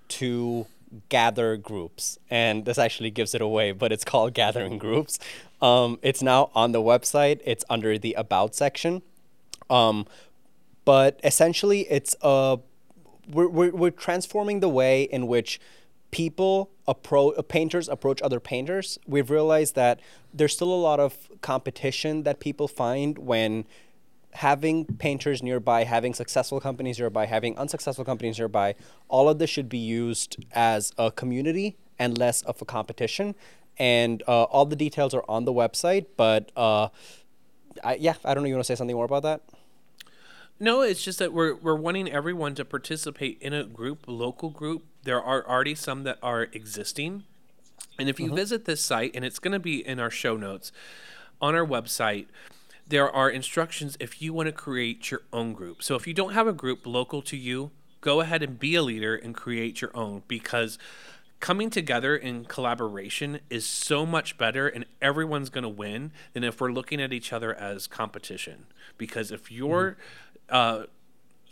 to 0.09 0.67
gather 1.09 1.57
groups 1.57 2.19
and 2.29 2.65
this 2.65 2.77
actually 2.77 3.11
gives 3.11 3.35
it 3.35 3.41
away 3.41 3.71
but 3.71 3.93
it's 3.93 4.05
called 4.05 4.35
gathering 4.35 4.79
groups. 4.79 5.19
Um, 5.63 5.99
it's 6.03 6.23
now 6.23 6.51
on 6.55 6.73
the 6.73 6.81
website. 6.81 7.41
It's 7.45 7.65
under 7.69 7.99
the 7.99 8.15
about 8.15 8.55
section. 8.55 9.03
Um, 9.69 10.07
but 10.85 11.21
essentially 11.23 11.83
it's 11.83 12.17
a 12.23 12.59
we're, 13.31 13.49
we're, 13.49 13.71
we're 13.71 13.91
transforming 13.91 14.61
the 14.61 14.69
way 14.69 15.05
in 15.05 15.29
which 15.29 15.61
people 16.11 16.71
approach 16.89 17.37
painters 17.47 17.89
approach 17.89 18.21
other 18.23 18.41
painters. 18.41 18.99
We've 19.07 19.31
realized 19.31 19.77
that 19.77 20.01
there's 20.35 20.55
still 20.55 20.73
a 20.73 20.83
lot 20.83 20.99
of 20.99 21.31
competition 21.41 22.25
that 22.25 22.41
people 22.41 22.67
find 22.67 23.19
when 23.19 23.65
having 24.33 24.85
painters 24.85 25.43
nearby 25.43 25.83
having 25.85 26.15
successful 26.15 26.61
companies 26.61 27.01
nearby 27.01 27.27
having 27.27 27.59
unsuccessful 27.59 28.05
companies 28.05 28.39
nearby 28.39 28.77
all 29.09 29.29
of 29.29 29.41
this 29.41 29.51
should 29.51 29.69
be 29.69 29.79
used 29.79 30.45
as 30.53 30.93
a 30.97 31.11
community 31.11 31.77
and 32.01 32.17
less 32.19 32.43
of 32.43 32.61
a 32.61 32.65
competition. 32.65 33.37
And 33.79 34.23
uh, 34.27 34.45
all 34.45 34.67
the 34.67 34.75
details 34.75 35.15
are 35.15 35.25
on 35.29 35.45
the 35.45 35.53
website. 35.53 36.07
But 36.17 36.51
uh, 36.57 36.89
I, 37.85 37.95
yeah, 37.95 38.15
I 38.25 38.35
don't 38.35 38.43
know. 38.43 38.49
You 38.49 38.55
want 38.55 38.65
to 38.65 38.73
say 38.73 38.75
something 38.75 38.97
more 38.97 39.05
about 39.05 39.23
that? 39.23 39.43
No, 40.59 40.81
it's 40.81 41.03
just 41.03 41.19
that 41.21 41.33
we're 41.33 41.55
we're 41.55 41.77
wanting 41.77 42.11
everyone 42.11 42.55
to 42.57 42.65
participate 42.65 43.39
in 43.41 43.53
a 43.53 43.65
group, 43.65 44.05
local 44.07 44.51
group. 44.51 44.85
There 45.05 45.23
are 45.23 45.47
already 45.47 45.75
some 45.75 46.03
that 46.05 46.19
are 46.23 46.43
existing. 46.43 47.25
And 47.99 48.09
if 48.09 48.19
you 48.19 48.27
mm-hmm. 48.27 48.37
visit 48.37 48.65
this 48.65 48.81
site, 48.81 49.13
and 49.15 49.25
it's 49.25 49.39
going 49.39 49.53
to 49.53 49.59
be 49.59 49.87
in 49.87 50.01
our 50.01 50.11
show 50.11 50.37
notes 50.37 50.73
on 51.41 51.55
our 51.55 51.65
website, 51.65 52.27
there 52.91 53.11
are 53.11 53.31
instructions 53.31 53.97
if 54.01 54.21
you 54.21 54.33
want 54.33 54.47
to 54.47 54.53
create 54.53 55.11
your 55.11 55.23
own 55.33 55.53
group. 55.53 55.83
So 55.83 55.95
if 55.95 56.07
you 56.07 56.13
don't 56.13 56.35
have 56.35 56.49
a 56.49 56.53
group 56.53 56.85
local 56.85 57.23
to 57.23 57.37
you, 57.37 57.71
go 58.01 58.21
ahead 58.21 58.43
and 58.43 58.59
be 58.59 58.75
a 58.75 58.83
leader 58.83 59.15
and 59.15 59.35
create 59.35 59.81
your 59.81 59.97
own 59.97 60.25
because 60.27 60.77
coming 61.39 61.71
together 61.71 62.17
in 62.17 62.45
collaboration 62.45 63.41
is 63.49 63.65
so 63.65 64.05
much 64.05 64.37
better 64.37 64.67
and 64.67 64.85
everyone's 65.01 65.51
going 65.51 65.63
to 65.63 65.69
win 65.69 66.11
than 66.33 66.43
if 66.43 66.61
we're 66.61 66.73
looking 66.73 67.01
at 67.01 67.13
each 67.13 67.33
other 67.33 67.55
as 67.55 67.87
competition. 67.87 68.67
Because 68.99 69.31
if 69.31 69.53
your 69.53 69.97
mm-hmm. 70.51 70.83
uh, 70.83 70.87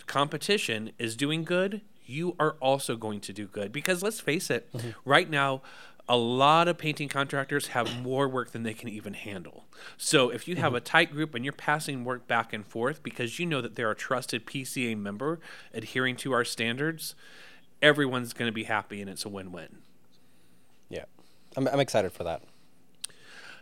competition 0.07 0.91
is 0.99 1.15
doing 1.15 1.45
good, 1.45 1.83
you 2.05 2.35
are 2.41 2.57
also 2.61 2.97
going 2.97 3.21
to 3.21 3.33
do 3.33 3.47
good. 3.47 3.71
Because 3.71 4.03
let's 4.03 4.19
face 4.19 4.51
it, 4.51 4.71
mm-hmm. 4.73 4.91
right 5.05 5.31
now, 5.31 5.63
a 6.09 6.17
lot 6.17 6.69
of 6.69 6.79
painting 6.79 7.09
contractors 7.09 7.69
have 7.69 8.03
more 8.03 8.29
work 8.29 8.53
than 8.53 8.63
they 8.63 8.75
can 8.75 8.89
even 8.89 9.15
handle. 9.15 9.67
So 9.97 10.31
if 10.31 10.49
you 10.49 10.57
have 10.57 10.69
mm-hmm. 10.69 10.77
a 10.77 10.81
tight 10.81 11.13
group 11.13 11.35
and 11.35 11.45
you're 11.45 11.53
passing 11.53 12.05
work 12.05 12.27
back 12.27 12.53
and 12.53 12.67
forth 12.67 13.03
because 13.03 13.39
you 13.39 13.47
know 13.47 13.61
that 13.61 13.75
they're 13.75 13.91
a 13.91 13.97
trusted 13.97 14.47
PCA 14.47 14.97
member 14.97 15.39
adhering 15.75 16.17
to 16.17 16.33
our 16.33 16.45
standards, 16.45 17.15
everyone's 17.83 18.33
going 18.33 18.49
to 18.49 18.53
be 18.53 18.65
happy 18.65 19.01
and 19.01 19.11
it's 19.11 19.25
a 19.25 19.29
win-win. 19.29 19.79
Yeah. 20.89 21.05
I'm 21.57 21.69
I'm 21.69 21.81
excited 21.81 22.13
for 22.13 22.25
that. 22.25 22.43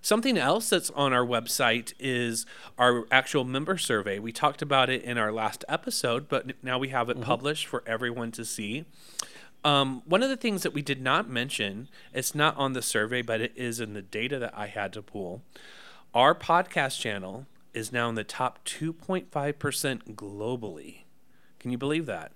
Something 0.00 0.38
else 0.38 0.68
that's 0.68 0.90
on 0.90 1.12
our 1.12 1.26
website 1.26 1.92
is 1.98 2.46
our 2.78 3.06
actual 3.10 3.42
member 3.42 3.76
survey. 3.76 4.20
We 4.20 4.30
talked 4.30 4.62
about 4.62 4.88
it 4.88 5.02
in 5.02 5.18
our 5.18 5.32
last 5.32 5.64
episode, 5.68 6.28
but 6.28 6.62
now 6.62 6.78
we 6.78 6.90
have 6.90 7.10
it 7.10 7.16
mm-hmm. 7.16 7.24
published 7.24 7.66
for 7.66 7.82
everyone 7.86 8.30
to 8.32 8.44
see. 8.44 8.84
Um, 9.64 10.02
one 10.04 10.22
of 10.22 10.28
the 10.28 10.36
things 10.36 10.62
that 10.62 10.72
we 10.72 10.82
did 10.82 11.02
not 11.02 11.28
mention, 11.28 11.88
it's 12.14 12.34
not 12.34 12.56
on 12.56 12.72
the 12.72 12.82
survey, 12.82 13.22
but 13.22 13.40
it 13.40 13.52
is 13.56 13.80
in 13.80 13.94
the 13.94 14.02
data 14.02 14.38
that 14.38 14.56
I 14.56 14.66
had 14.66 14.92
to 14.92 15.02
pull. 15.02 15.42
Our 16.14 16.34
podcast 16.34 17.00
channel 17.00 17.46
is 17.74 17.92
now 17.92 18.08
in 18.08 18.14
the 18.14 18.24
top 18.24 18.64
2.5% 18.64 19.26
globally. 20.14 20.98
Can 21.58 21.70
you 21.70 21.78
believe 21.78 22.06
that? 22.06 22.32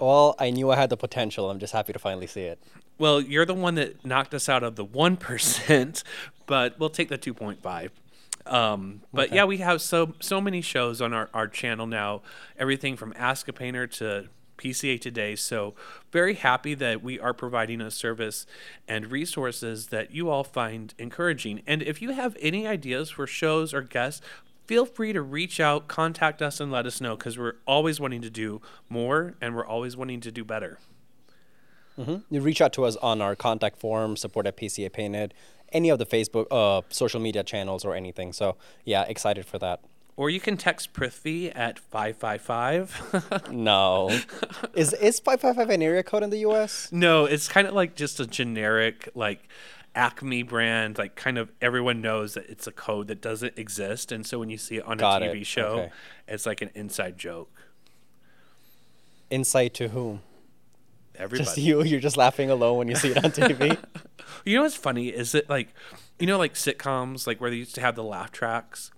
Well, 0.00 0.34
I 0.38 0.50
knew 0.50 0.70
I 0.70 0.76
had 0.76 0.90
the 0.90 0.96
potential. 0.96 1.50
I'm 1.50 1.58
just 1.58 1.72
happy 1.72 1.92
to 1.92 1.98
finally 1.98 2.26
see 2.26 2.42
it. 2.42 2.62
Well, 2.98 3.20
you're 3.20 3.44
the 3.44 3.54
one 3.54 3.74
that 3.74 4.04
knocked 4.04 4.32
us 4.32 4.48
out 4.48 4.62
of 4.62 4.76
the 4.76 4.86
1%, 4.86 6.02
but 6.46 6.78
we'll 6.78 6.90
take 6.90 7.08
the 7.08 7.18
2.5. 7.18 7.90
Um, 8.46 9.02
but 9.12 9.28
okay. 9.28 9.36
yeah, 9.36 9.44
we 9.44 9.58
have 9.58 9.82
so 9.82 10.14
so 10.20 10.40
many 10.40 10.60
shows 10.60 11.02
on 11.02 11.12
our, 11.12 11.28
our 11.34 11.48
channel 11.48 11.86
now. 11.86 12.22
Everything 12.56 12.96
from 12.96 13.12
Ask 13.16 13.48
a 13.48 13.52
Painter 13.52 13.88
to 13.88 14.28
PCA 14.56 15.00
Today. 15.00 15.36
So, 15.36 15.74
very 16.10 16.34
happy 16.34 16.74
that 16.74 17.02
we 17.02 17.18
are 17.18 17.32
providing 17.32 17.80
a 17.80 17.90
service 17.90 18.46
and 18.88 19.10
resources 19.10 19.88
that 19.88 20.10
you 20.12 20.28
all 20.28 20.44
find 20.44 20.94
encouraging. 20.98 21.62
And 21.66 21.82
if 21.82 22.00
you 22.00 22.10
have 22.10 22.36
any 22.40 22.66
ideas 22.66 23.10
for 23.10 23.26
shows 23.26 23.72
or 23.74 23.82
guests, 23.82 24.20
feel 24.66 24.86
free 24.86 25.12
to 25.12 25.22
reach 25.22 25.60
out, 25.60 25.88
contact 25.88 26.42
us, 26.42 26.60
and 26.60 26.70
let 26.70 26.86
us 26.86 27.00
know 27.00 27.16
because 27.16 27.38
we're 27.38 27.56
always 27.66 28.00
wanting 28.00 28.22
to 28.22 28.30
do 28.30 28.60
more 28.88 29.34
and 29.40 29.54
we're 29.54 29.66
always 29.66 29.96
wanting 29.96 30.20
to 30.20 30.32
do 30.32 30.44
better. 30.44 30.78
Mm-hmm. 31.98 32.34
You 32.34 32.40
reach 32.40 32.60
out 32.60 32.72
to 32.74 32.84
us 32.84 32.96
on 32.96 33.20
our 33.22 33.34
contact 33.34 33.78
form, 33.78 34.16
support 34.16 34.46
at 34.46 34.56
PCA 34.56 34.92
Painted, 34.92 35.32
any 35.72 35.88
of 35.88 35.98
the 35.98 36.06
Facebook, 36.06 36.46
uh, 36.50 36.82
social 36.90 37.20
media 37.20 37.42
channels, 37.42 37.84
or 37.84 37.94
anything. 37.94 38.32
So, 38.32 38.56
yeah, 38.84 39.02
excited 39.02 39.46
for 39.46 39.58
that. 39.58 39.80
Or 40.16 40.30
you 40.30 40.40
can 40.40 40.56
text 40.56 40.94
Prithvi 40.94 41.52
at 41.54 41.78
555. 41.78 43.50
no. 43.52 44.08
Is 44.74 44.94
is 44.94 45.20
555 45.20 45.70
an 45.70 45.82
area 45.82 46.02
code 46.02 46.22
in 46.22 46.30
the 46.30 46.38
US? 46.38 46.90
No, 46.90 47.26
it's 47.26 47.48
kind 47.48 47.66
of 47.66 47.74
like 47.74 47.94
just 47.94 48.18
a 48.18 48.26
generic 48.26 49.10
like 49.14 49.46
Acme 49.94 50.42
brand, 50.42 50.96
like 50.96 51.16
kind 51.16 51.36
of 51.36 51.52
everyone 51.60 52.00
knows 52.00 52.34
that 52.34 52.48
it's 52.48 52.66
a 52.66 52.72
code 52.72 53.08
that 53.08 53.20
doesn't 53.20 53.58
exist 53.58 54.10
and 54.10 54.26
so 54.26 54.38
when 54.38 54.48
you 54.48 54.56
see 54.56 54.76
it 54.76 54.84
on 54.86 54.96
Got 54.96 55.22
a 55.22 55.26
TV 55.26 55.42
it. 55.42 55.46
show, 55.46 55.68
okay. 55.68 55.92
it's 56.28 56.46
like 56.46 56.62
an 56.62 56.70
inside 56.74 57.18
joke. 57.18 57.50
Insight 59.28 59.74
to 59.74 59.88
whom? 59.88 60.22
Everybody. 61.18 61.44
Just 61.44 61.58
you. 61.58 61.82
You're 61.82 62.00
just 62.00 62.16
laughing 62.16 62.50
alone 62.50 62.78
when 62.78 62.88
you 62.88 62.96
see 62.96 63.10
it 63.10 63.22
on 63.22 63.30
TV. 63.32 63.78
you 64.44 64.56
know 64.56 64.62
what's 64.62 64.76
funny 64.76 65.08
is 65.08 65.34
it 65.34 65.48
like, 65.48 65.74
you 66.18 66.26
know, 66.26 66.38
like 66.38 66.54
sitcoms, 66.54 67.26
like 67.26 67.40
where 67.40 67.50
they 67.50 67.56
used 67.56 67.74
to 67.74 67.80
have 67.80 67.96
the 67.96 68.04
laugh 68.04 68.32
tracks. 68.32 68.90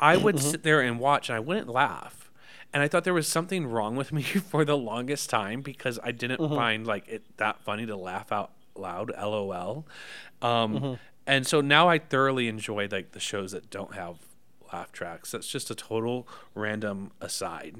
I 0.00 0.16
would 0.16 0.36
mm-hmm. 0.36 0.50
sit 0.50 0.62
there 0.62 0.80
and 0.80 0.98
watch 0.98 1.28
and 1.28 1.36
I 1.36 1.40
wouldn't 1.40 1.68
laugh. 1.68 2.30
And 2.72 2.82
I 2.82 2.88
thought 2.88 3.04
there 3.04 3.14
was 3.14 3.26
something 3.26 3.66
wrong 3.66 3.96
with 3.96 4.12
me 4.12 4.22
for 4.22 4.64
the 4.64 4.76
longest 4.76 5.30
time 5.30 5.62
because 5.62 5.98
I 6.02 6.12
didn't 6.12 6.40
mm-hmm. 6.40 6.54
find 6.54 6.86
like 6.86 7.08
it 7.08 7.22
that 7.38 7.60
funny 7.60 7.86
to 7.86 7.96
laugh 7.96 8.32
out 8.32 8.52
loud, 8.76 9.12
lol. 9.16 9.86
Um, 10.40 10.74
mm-hmm. 10.74 10.94
And 11.26 11.46
so 11.46 11.60
now 11.60 11.88
I 11.88 11.98
thoroughly 11.98 12.48
enjoy 12.48 12.88
like 12.90 13.12
the 13.12 13.20
shows 13.20 13.52
that 13.52 13.70
don't 13.70 13.94
have 13.94 14.16
laugh 14.72 14.92
tracks. 14.92 15.30
That's 15.32 15.48
just 15.48 15.70
a 15.70 15.74
total 15.74 16.26
random 16.54 17.12
aside. 17.20 17.76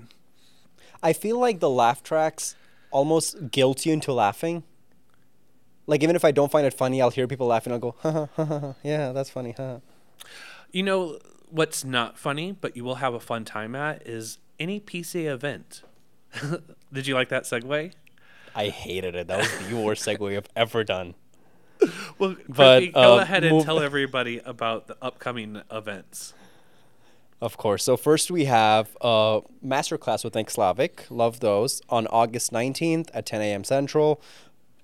I 1.02 1.12
feel 1.12 1.38
like 1.38 1.60
the 1.60 1.70
laugh 1.70 2.02
tracks 2.02 2.56
almost 2.90 3.50
guilt 3.50 3.86
you 3.86 3.92
into 3.92 4.12
laughing. 4.12 4.64
Like 5.86 6.02
even 6.02 6.16
if 6.16 6.24
I 6.24 6.30
don't 6.30 6.50
find 6.50 6.66
it 6.66 6.74
funny, 6.74 7.00
I'll 7.00 7.10
hear 7.10 7.26
people 7.26 7.46
laughing. 7.46 7.72
I'll 7.72 7.78
go, 7.78 7.94
ha 8.00 8.10
ha 8.10 8.28
ha 8.36 8.44
ha. 8.44 8.74
Yeah, 8.82 9.12
that's 9.12 9.30
funny. 9.30 9.52
Ha. 9.52 9.78
You 10.72 10.82
know, 10.82 11.18
what's 11.50 11.84
not 11.84 12.18
funny, 12.18 12.52
but 12.52 12.76
you 12.76 12.84
will 12.84 12.96
have 12.96 13.14
a 13.14 13.20
fun 13.20 13.44
time 13.44 13.74
at, 13.74 14.06
is 14.06 14.38
any 14.58 14.80
PC 14.80 15.26
event. 15.26 15.82
Did 16.92 17.06
you 17.06 17.14
like 17.14 17.28
that 17.30 17.44
segue? 17.44 17.92
I 18.54 18.68
hated 18.68 19.14
it. 19.14 19.28
That 19.28 19.38
was 19.38 19.68
the 19.68 19.76
worst 19.76 20.04
segue 20.04 20.36
I've 20.36 20.48
ever 20.56 20.84
done. 20.84 21.14
Well, 22.18 22.36
but, 22.48 22.92
go 22.92 23.18
uh, 23.18 23.22
ahead 23.22 23.44
and 23.44 23.56
move... 23.56 23.64
tell 23.64 23.80
everybody 23.80 24.40
about 24.44 24.88
the 24.88 24.96
upcoming 25.00 25.62
events. 25.70 26.34
Of 27.40 27.56
course. 27.56 27.84
So 27.84 27.96
first 27.96 28.30
we 28.30 28.46
have 28.46 28.96
a 29.00 29.42
masterclass 29.64 30.24
with 30.24 30.34
Nick 30.34 30.48
Slavik. 30.48 31.08
Love 31.08 31.38
those 31.38 31.80
on 31.88 32.08
August 32.08 32.52
19th 32.52 33.10
at 33.14 33.26
10 33.26 33.40
a.m. 33.40 33.62
Central. 33.62 34.20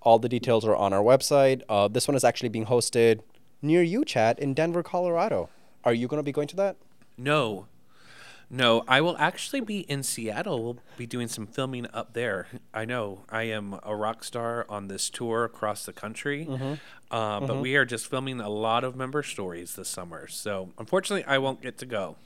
All 0.03 0.21
the 0.21 0.29
details 0.29 0.65
are 0.65 0.77
on 0.77 0.93
our 0.93 1.03
website. 1.03 1.63
Uh, 1.69 1.89
this 1.89 2.07
one 2.07 2.15
is 2.15 2.23
actually 2.23 2.51
being 2.51 2.67
hosted 2.67 3.21
near 3.61 3.83
you, 3.83 4.05
Chad, 4.05 4.39
in 4.39 4.55
Denver, 4.55 4.83
Colorado. 4.83 5.49
Are 5.85 5.95
you 5.95 6.09
going 6.09 6.19
to 6.19 6.25
be 6.25 6.33
going 6.33 6.49
to 6.49 6.57
that? 6.57 6.77
No. 7.17 7.67
No, 8.51 8.85
I 8.87 9.01
will 9.01 9.17
actually 9.19 9.61
be 9.61 9.81
in 9.81 10.03
Seattle. 10.03 10.63
We'll 10.63 10.79
be 10.97 11.07
doing 11.07 11.29
some 11.29 11.47
filming 11.47 11.87
up 11.93 12.13
there. 12.13 12.47
I 12.73 12.85
know 12.85 13.25
I 13.31 13.45
am 13.45 13.81
a 13.83 13.97
rock 13.97 14.23
star 14.23 14.67
on 14.69 14.89
this 14.89 15.11
tour 15.11 15.45
across 15.45 15.87
the 15.87 15.93
country, 15.93 16.47
mm-hmm. 16.47 16.75
Uh, 17.11 17.39
mm-hmm. 17.39 17.47
but 17.47 17.61
we 17.61 17.75
are 17.77 17.85
just 17.85 18.07
filming 18.07 18.41
a 18.41 18.49
lot 18.49 18.85
of 18.85 18.97
member 18.97 19.23
stories 19.23 19.75
this 19.75 19.89
summer. 19.89 20.29
So 20.29 20.71
unfortunately, 20.79 21.25
I 21.25 21.39
won't 21.39 21.63
get 21.63 21.79
to 21.79 21.87
go. 21.87 22.17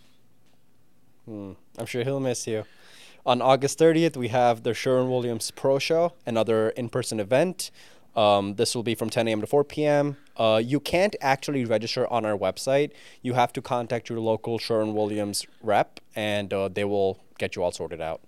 Hmm. 1.25 1.53
I'm 1.79 1.87
sure 1.87 2.05
he'll 2.05 2.21
miss 2.21 2.47
you. 2.47 2.65
On 3.25 3.43
August 3.43 3.79
30th, 3.79 4.17
we 4.17 4.29
have 4.29 4.63
the 4.63 4.73
Sherwin 4.73 5.11
Williams 5.11 5.51
Pro 5.51 5.79
Show, 5.79 6.15
another 6.27 6.71
in 6.71 6.89
person 6.89 7.21
event. 7.21 7.71
Um, 8.19 8.57
this 8.57 8.75
will 8.75 8.83
be 8.83 8.97
from 8.97 9.11
10 9.11 9.29
a.m. 9.29 9.41
to 9.43 9.47
4 9.47 9.63
p.m. 9.63 10.17
Uh, 10.37 10.61
you 10.63 10.81
can't 10.81 11.15
actually 11.21 11.65
register 11.65 12.05
on 12.13 12.27
our 12.27 12.37
website. 12.37 12.91
You 13.23 13.35
have 13.35 13.53
to 13.53 13.63
contact 13.63 14.09
your 14.09 14.19
local 14.19 14.59
Sherwin 14.59 14.93
Williams 14.93 15.47
rep, 15.63 16.01
and 16.17 16.53
uh, 16.53 16.67
they 16.67 16.83
will 16.83 17.21
get 17.39 17.55
you 17.55 17.63
all 17.63 17.71
sorted 17.71 18.01
out. 18.01 18.21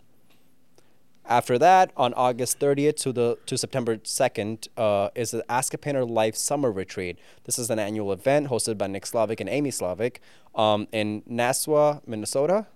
After 1.26 1.58
that, 1.58 1.90
on 1.96 2.14
August 2.14 2.60
30th 2.60 2.96
to 3.02 3.12
the 3.12 3.38
to 3.46 3.58
September 3.58 3.96
2nd, 3.96 4.68
uh, 4.76 5.08
is 5.16 5.32
the 5.32 5.44
Ask 5.50 5.74
a 5.74 5.78
Painter 5.78 6.04
Life 6.04 6.36
Summer 6.36 6.70
Retreat. 6.70 7.18
This 7.42 7.58
is 7.58 7.68
an 7.68 7.80
annual 7.80 8.12
event 8.12 8.46
hosted 8.46 8.78
by 8.78 8.86
Nick 8.86 9.06
Slavik 9.06 9.40
and 9.40 9.48
Amy 9.48 9.70
Slavik 9.70 10.18
um, 10.54 10.86
in 10.92 11.22
Nisswa, 11.22 12.00
Minnesota. 12.06 12.66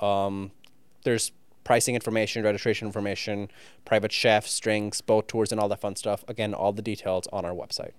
Um, 0.00 0.50
there's 1.04 1.30
pricing 1.68 1.94
information, 1.94 2.42
registration 2.42 2.88
information, 2.88 3.50
private 3.84 4.10
chefs, 4.10 4.58
drinks, 4.58 5.02
boat 5.02 5.28
tours, 5.28 5.52
and 5.52 5.60
all 5.60 5.68
that 5.68 5.78
fun 5.78 5.94
stuff. 5.94 6.24
Again, 6.26 6.54
all 6.54 6.72
the 6.72 6.80
details 6.80 7.26
on 7.30 7.44
our 7.44 7.52
website. 7.52 7.90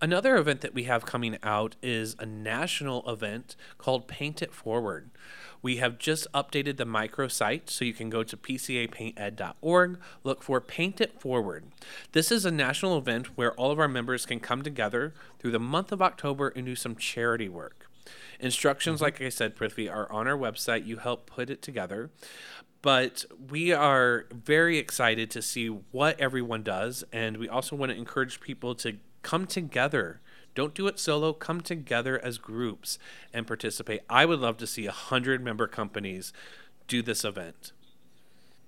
Another 0.00 0.36
event 0.36 0.60
that 0.60 0.74
we 0.74 0.84
have 0.84 1.06
coming 1.06 1.38
out 1.42 1.74
is 1.82 2.16
a 2.18 2.26
national 2.26 3.08
event 3.10 3.56
called 3.78 4.06
Paint 4.06 4.42
It 4.42 4.52
Forward. 4.52 5.10
We 5.62 5.78
have 5.78 5.98
just 5.98 6.30
updated 6.32 6.76
the 6.76 6.84
microsite, 6.84 7.70
so 7.70 7.84
you 7.84 7.94
can 7.94 8.10
go 8.10 8.22
to 8.22 8.36
pcapainted.org, 8.36 9.98
look 10.22 10.42
for 10.42 10.60
Paint 10.60 11.00
It 11.00 11.18
Forward. 11.18 11.64
This 12.12 12.30
is 12.30 12.44
a 12.44 12.50
national 12.50 12.98
event 12.98 13.38
where 13.38 13.54
all 13.54 13.70
of 13.70 13.80
our 13.80 13.88
members 13.88 14.26
can 14.26 14.38
come 14.38 14.62
together 14.62 15.14
through 15.38 15.52
the 15.52 15.58
month 15.58 15.92
of 15.92 16.02
October 16.02 16.48
and 16.48 16.66
do 16.66 16.76
some 16.76 16.94
charity 16.94 17.48
work. 17.48 17.88
Instructions, 18.38 18.96
mm-hmm. 18.96 19.04
like 19.04 19.22
I 19.22 19.30
said, 19.30 19.56
Prithvi, 19.56 19.90
are 19.90 20.12
on 20.12 20.28
our 20.28 20.36
website. 20.36 20.86
You 20.86 20.98
help 20.98 21.26
put 21.26 21.48
it 21.48 21.62
together. 21.62 22.10
But 22.82 23.24
we 23.50 23.72
are 23.72 24.26
very 24.30 24.76
excited 24.76 25.30
to 25.32 25.42
see 25.42 25.68
what 25.68 26.20
everyone 26.20 26.62
does. 26.62 27.02
And 27.12 27.38
we 27.38 27.48
also 27.48 27.74
want 27.74 27.90
to 27.92 27.98
encourage 27.98 28.40
people 28.40 28.74
to 28.76 28.98
come 29.26 29.44
together. 29.44 30.20
Don't 30.54 30.72
do 30.72 30.86
it 30.86 31.00
solo. 31.00 31.32
Come 31.32 31.60
together 31.60 32.24
as 32.24 32.38
groups 32.38 32.96
and 33.34 33.44
participate. 33.44 34.02
I 34.08 34.24
would 34.24 34.38
love 34.38 34.56
to 34.58 34.68
see 34.68 34.86
a 34.86 34.92
hundred 34.92 35.42
member 35.42 35.66
companies 35.66 36.32
do 36.86 37.02
this 37.02 37.24
event. 37.24 37.72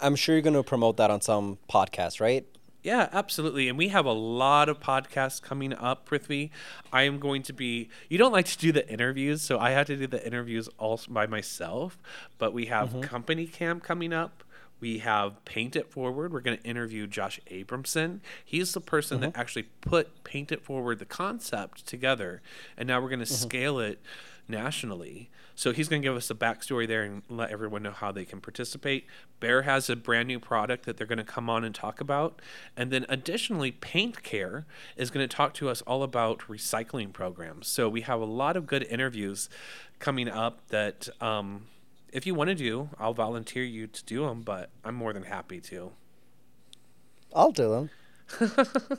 I'm 0.01 0.17
sure 0.17 0.35
you're 0.35 0.43
going 0.43 0.55
to 0.55 0.65
promote 0.65 0.97
that 0.97 1.13
on 1.13 1.21
some 1.21 1.59
podcast, 1.71 2.21
right? 2.21 2.45
Yeah, 2.83 3.09
absolutely. 3.13 3.69
And 3.69 3.79
we 3.79 3.89
have 3.89 4.05
a 4.05 4.13
lot 4.13 4.69
of 4.69 4.81
podcasts 4.81 5.41
coming 5.41 5.73
up, 5.73 6.09
Prithvi. 6.09 6.51
I 6.93 7.03
am 7.03 7.21
going 7.21 7.43
to 7.45 7.53
be, 7.53 7.89
you 8.09 8.19
don't 8.19 8.33
like 8.33 8.47
to 8.47 8.59
do 8.59 8.73
the 8.73 8.89
interviews, 8.93 9.43
so 9.43 9.61
I 9.61 9.71
had 9.71 9.87
to 9.87 9.97
do 9.97 10.09
the 10.09 10.25
interviews 10.27 10.69
all 10.77 11.01
by 11.09 11.29
myself. 11.29 11.99
But 12.37 12.53
we 12.53 12.67
have 12.67 12.91
mm-hmm. 12.91 13.03
Company 13.03 13.47
Cam 13.47 13.79
coming 13.79 14.13
up. 14.13 14.43
We 14.81 14.99
have 14.99 15.45
Paint 15.45 15.77
It 15.77 15.91
Forward. 15.91 16.33
We're 16.33 16.41
going 16.41 16.59
to 16.59 16.65
interview 16.65 17.07
Josh 17.07 17.41
Abramson. 17.51 18.21
He's 18.45 18.73
the 18.73 18.81
person 18.81 19.19
mm-hmm. 19.19 19.31
that 19.31 19.39
actually 19.39 19.65
put 19.81 20.25
Paint 20.25 20.53
It 20.53 20.63
Forward, 20.63 20.99
the 20.99 21.05
concept, 21.05 21.87
together. 21.87 22.43
And 22.77 22.87
now 22.87 23.01
we're 23.01 23.09
going 23.09 23.19
to 23.21 23.25
mm-hmm. 23.25 23.49
scale 23.49 23.79
it 23.79 24.01
nationally. 24.49 25.31
So 25.55 25.73
he's 25.73 25.89
going 25.89 26.01
to 26.01 26.09
give 26.09 26.17
us 26.17 26.31
a 26.31 26.35
backstory 26.35 26.87
there 26.87 27.03
and 27.03 27.23
let 27.29 27.51
everyone 27.51 27.83
know 27.83 27.91
how 27.91 28.13
they 28.13 28.25
can 28.25 28.41
participate. 28.41 29.07
Behr 29.41 29.65
has 29.65 29.91
a 29.91 29.97
brand 29.97 30.29
new 30.29 30.39
product 30.39 30.87
that 30.87 30.97
they're 30.97 31.07
going 31.07 31.19
to 31.19 31.25
come 31.25 31.51
on 31.51 31.65
and 31.65 31.75
talk 31.75 32.01
about. 32.01 32.41
And 32.77 32.91
then 32.91 33.05
additionally, 33.09 33.73
Paint 33.73 34.23
Care 34.23 34.67
is 34.97 35.11
going 35.11 35.29
to 35.29 35.37
talk 35.37 35.53
to 35.55 35.69
us 35.69 35.83
all 35.83 36.03
about 36.03 36.41
recycling 36.49 37.13
programs. 37.13 37.67
So 37.67 37.89
we 37.89 38.03
have 38.03 38.21
a 38.21 38.25
lot 38.25 38.57
of 38.57 38.67
good 38.67 38.85
interviews 38.85 39.49
coming 39.99 40.29
up 40.29 40.61
that 40.69 41.09
um, 41.21 41.67
if 42.13 42.27
you 42.27 42.35
want 42.35 42.49
to 42.49 42.55
do, 42.55 42.91
I'll 42.99 43.15
volunteer 43.15 43.65
you 43.65 43.87
to 43.87 44.05
do 44.05 44.27
them, 44.27 44.43
but 44.43 44.71
I'm 44.85 44.95
more 44.95 45.13
than 45.13 45.25
happy 45.25 45.61
to. 45.63 45.93
I'll 47.35 47.53
do 47.53 47.89
them. 48.41 48.99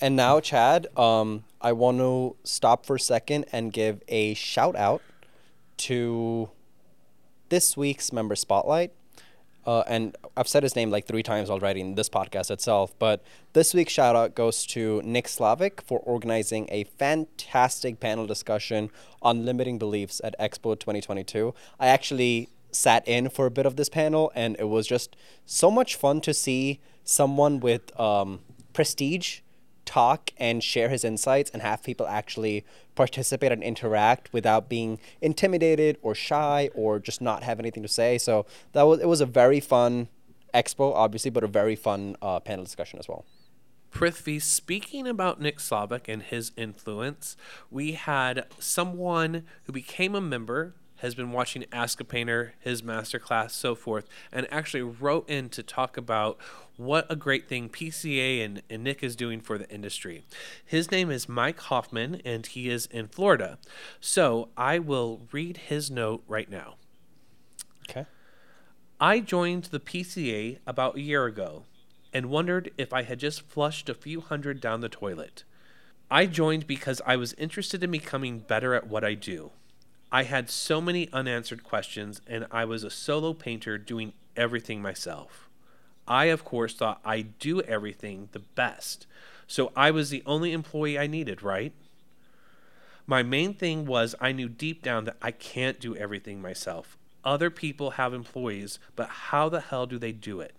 and 0.00 0.16
now, 0.16 0.40
Chad, 0.40 0.86
um, 0.96 1.44
I 1.60 1.72
want 1.72 1.98
to 1.98 2.36
stop 2.44 2.86
for 2.86 2.96
a 2.96 3.00
second 3.00 3.46
and 3.52 3.72
give 3.72 4.02
a 4.08 4.34
shout 4.34 4.76
out 4.76 5.02
to 5.78 6.50
this 7.48 7.76
week's 7.76 8.12
member 8.12 8.36
spotlight. 8.36 8.92
Uh, 9.66 9.82
and 9.86 10.16
I've 10.36 10.48
said 10.48 10.62
his 10.62 10.76
name 10.76 10.90
like 10.90 11.06
three 11.06 11.22
times 11.22 11.50
already 11.50 11.80
in 11.80 11.94
this 11.94 12.08
podcast 12.08 12.50
itself. 12.50 12.92
But 12.98 13.22
this 13.52 13.74
week's 13.74 13.92
shout 13.92 14.16
out 14.16 14.34
goes 14.34 14.66
to 14.66 15.00
Nick 15.04 15.26
Slavik 15.26 15.80
for 15.80 16.00
organizing 16.00 16.68
a 16.70 16.84
fantastic 16.84 18.00
panel 18.00 18.26
discussion 18.26 18.90
on 19.22 19.44
limiting 19.44 19.78
beliefs 19.78 20.20
at 20.22 20.38
Expo 20.38 20.78
2022. 20.78 21.54
I 21.80 21.86
actually 21.86 22.48
sat 22.72 23.06
in 23.06 23.28
for 23.28 23.46
a 23.46 23.50
bit 23.50 23.66
of 23.66 23.76
this 23.76 23.88
panel, 23.88 24.32
and 24.34 24.56
it 24.58 24.68
was 24.68 24.86
just 24.86 25.16
so 25.46 25.70
much 25.70 25.94
fun 25.94 26.20
to 26.22 26.34
see 26.34 26.80
someone 27.04 27.60
with 27.60 27.98
um, 27.98 28.40
prestige 28.72 29.40
talk 29.84 30.30
and 30.38 30.62
share 30.62 30.88
his 30.88 31.04
insights 31.04 31.50
and 31.50 31.62
have 31.62 31.82
people 31.82 32.06
actually 32.06 32.64
participate 32.94 33.52
and 33.52 33.62
interact 33.62 34.32
without 34.32 34.68
being 34.68 34.98
intimidated 35.20 35.98
or 36.02 36.14
shy 36.14 36.70
or 36.74 36.98
just 36.98 37.20
not 37.20 37.42
have 37.42 37.58
anything 37.58 37.82
to 37.82 37.88
say. 37.88 38.18
So 38.18 38.46
that 38.72 38.82
was 38.82 39.00
it 39.00 39.08
was 39.08 39.20
a 39.20 39.26
very 39.26 39.60
fun 39.60 40.08
expo, 40.52 40.94
obviously, 40.94 41.30
but 41.30 41.44
a 41.44 41.48
very 41.48 41.76
fun 41.76 42.16
uh, 42.22 42.40
panel 42.40 42.64
discussion 42.64 42.98
as 42.98 43.08
well. 43.08 43.24
Prithvi, 43.92 44.42
speaking 44.42 45.06
about 45.06 45.40
Nick 45.40 45.58
Slavik 45.58 46.08
and 46.08 46.20
his 46.20 46.50
influence, 46.56 47.36
we 47.70 47.92
had 47.92 48.46
someone 48.58 49.44
who 49.64 49.72
became 49.72 50.16
a 50.16 50.20
member 50.20 50.74
has 51.04 51.14
been 51.14 51.32
watching 51.32 51.66
Ask 51.70 52.00
a 52.00 52.04
Painter, 52.04 52.54
his 52.60 52.80
masterclass, 52.80 53.50
so 53.50 53.74
forth, 53.74 54.08
and 54.32 54.50
actually 54.50 54.80
wrote 54.80 55.28
in 55.28 55.50
to 55.50 55.62
talk 55.62 55.98
about 55.98 56.38
what 56.78 57.06
a 57.10 57.14
great 57.14 57.46
thing 57.46 57.68
PCA 57.68 58.42
and, 58.42 58.62
and 58.70 58.82
Nick 58.82 59.02
is 59.02 59.14
doing 59.14 59.42
for 59.42 59.58
the 59.58 59.68
industry. 59.68 60.24
His 60.64 60.90
name 60.90 61.10
is 61.10 61.28
Mike 61.28 61.60
Hoffman, 61.60 62.22
and 62.24 62.46
he 62.46 62.70
is 62.70 62.86
in 62.86 63.08
Florida. 63.08 63.58
So 64.00 64.48
I 64.56 64.78
will 64.78 65.20
read 65.30 65.58
his 65.58 65.90
note 65.90 66.24
right 66.26 66.50
now. 66.50 66.76
Okay. 67.86 68.06
I 68.98 69.20
joined 69.20 69.64
the 69.64 69.80
PCA 69.80 70.56
about 70.66 70.96
a 70.96 71.02
year 71.02 71.26
ago 71.26 71.64
and 72.14 72.30
wondered 72.30 72.70
if 72.78 72.94
I 72.94 73.02
had 73.02 73.18
just 73.18 73.42
flushed 73.42 73.90
a 73.90 73.94
few 73.94 74.22
hundred 74.22 74.58
down 74.58 74.80
the 74.80 74.88
toilet. 74.88 75.44
I 76.10 76.24
joined 76.24 76.66
because 76.66 77.02
I 77.04 77.16
was 77.16 77.34
interested 77.34 77.84
in 77.84 77.90
becoming 77.90 78.38
better 78.38 78.72
at 78.72 78.86
what 78.86 79.04
I 79.04 79.12
do. 79.12 79.50
I 80.14 80.22
had 80.22 80.48
so 80.48 80.80
many 80.80 81.08
unanswered 81.12 81.64
questions, 81.64 82.20
and 82.28 82.46
I 82.52 82.64
was 82.66 82.84
a 82.84 82.88
solo 82.88 83.32
painter 83.32 83.78
doing 83.78 84.12
everything 84.36 84.80
myself. 84.80 85.48
I, 86.06 86.26
of 86.26 86.44
course, 86.44 86.72
thought 86.72 87.00
I 87.04 87.22
do 87.22 87.62
everything 87.62 88.28
the 88.30 88.38
best, 88.38 89.08
so 89.48 89.72
I 89.74 89.90
was 89.90 90.10
the 90.10 90.22
only 90.24 90.52
employee 90.52 90.96
I 90.96 91.08
needed, 91.08 91.42
right? 91.42 91.72
My 93.08 93.24
main 93.24 93.54
thing 93.54 93.86
was 93.86 94.14
I 94.20 94.30
knew 94.30 94.48
deep 94.48 94.84
down 94.84 95.04
that 95.06 95.16
I 95.20 95.32
can't 95.32 95.80
do 95.80 95.96
everything 95.96 96.40
myself. 96.40 96.96
Other 97.24 97.50
people 97.50 97.90
have 97.98 98.14
employees, 98.14 98.78
but 98.94 99.08
how 99.08 99.48
the 99.48 99.62
hell 99.62 99.84
do 99.84 99.98
they 99.98 100.12
do 100.12 100.38
it? 100.38 100.54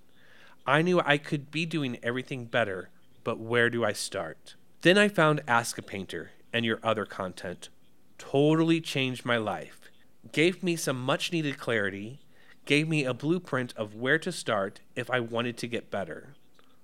I 0.68 0.82
knew 0.82 1.00
I 1.00 1.18
could 1.18 1.50
be 1.50 1.65
doing 1.65 1.98
everything 2.04 2.44
better, 2.44 2.89
but 3.24 3.39
where 3.39 3.70
do 3.70 3.86
I 3.86 3.94
start? 3.94 4.56
Then 4.82 4.98
I 4.98 5.08
found 5.08 5.44
Ask 5.48 5.78
a 5.78 5.82
Painter 5.82 6.32
and 6.52 6.65
your 6.65 6.82
other 6.84 7.06
content 7.06 7.70
totally 8.17 8.82
changed 8.82 9.25
my 9.25 9.38
life, 9.38 9.80
gave 10.32 10.63
me 10.63 10.75
some 10.75 10.99
much 10.99 11.32
needed 11.32 11.58
clarity, 11.58 12.19
gave 12.65 12.88
me 12.88 13.04
a 13.04 13.13
blueprint 13.13 13.73
of 13.78 13.95
where 13.95 14.19
to 14.19 14.32
start 14.32 14.82
if 14.95 15.10
I 15.10 15.19
wanted 15.19 15.58
to 15.58 15.67
get 15.67 15.91
better, 15.91 16.34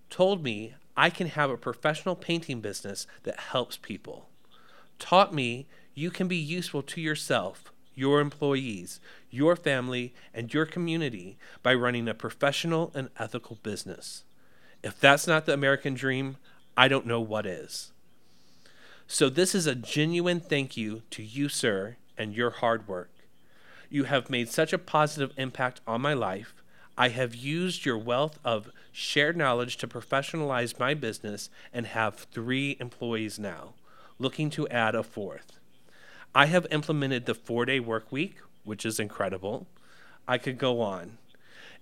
told 0.10 0.44
me 0.44 0.76
I 0.96 1.10
can 1.10 1.28
have 1.28 1.50
a 1.50 1.58
professional 1.58 2.16
painting 2.16 2.62
business 2.62 3.08
that 3.24 3.40
helps 3.40 3.78
people, 3.78 4.30
taught 5.00 5.34
me 5.34 5.68
you 5.94 6.12
can 6.12 6.28
be 6.28 6.38
useful 6.38 6.82
to 6.84 7.02
yourself, 7.02 7.72
your 7.96 8.22
employees, 8.22 9.00
your 9.30 9.56
family, 9.56 10.14
and 10.34 10.54
your 10.54 10.66
community 10.66 11.38
by 11.64 11.74
running 11.74 12.08
a 12.08 12.14
professional 12.14 12.92
and 12.94 13.10
ethical 13.20 13.58
business. 13.64 14.24
If 14.84 15.00
that's 15.00 15.28
not 15.28 15.46
the 15.46 15.54
American 15.54 15.94
dream, 15.94 16.38
I 16.78 16.88
don't 16.88 17.06
know 17.06 17.22
what 17.22 17.46
is. 17.46 17.91
So, 19.14 19.28
this 19.28 19.54
is 19.54 19.68
a 19.68 19.76
genuine 19.76 20.40
thank 20.40 20.78
you 20.78 21.02
to 21.10 21.22
you, 21.22 21.50
sir, 21.50 21.98
and 22.18 22.34
your 22.34 22.50
hard 22.50 22.88
work. 22.88 23.12
You 23.90 24.06
have 24.06 24.30
made 24.30 24.48
such 24.48 24.72
a 24.72 24.78
positive 24.78 25.34
impact 25.36 25.82
on 25.86 26.00
my 26.00 26.14
life. 26.14 26.64
I 26.98 27.10
have 27.10 27.36
used 27.36 27.86
your 27.86 27.98
wealth 27.98 28.40
of 28.46 28.70
shared 28.94 29.36
knowledge 29.36 29.76
to 29.78 29.88
professionalize 29.88 30.80
my 30.80 30.94
business 30.94 31.50
and 31.74 31.88
have 31.88 32.26
three 32.32 32.78
employees 32.80 33.38
now, 33.38 33.74
looking 34.18 34.50
to 34.52 34.66
add 34.70 34.96
a 34.96 35.04
fourth. 35.04 35.60
I 36.34 36.46
have 36.46 36.66
implemented 36.72 37.26
the 37.26 37.36
four 37.36 37.66
day 37.66 37.82
work 37.82 38.14
week, 38.14 38.38
which 38.64 38.86
is 38.86 38.98
incredible. 38.98 39.68
I 40.26 40.38
could 40.38 40.58
go 40.58 40.80
on. 40.80 41.18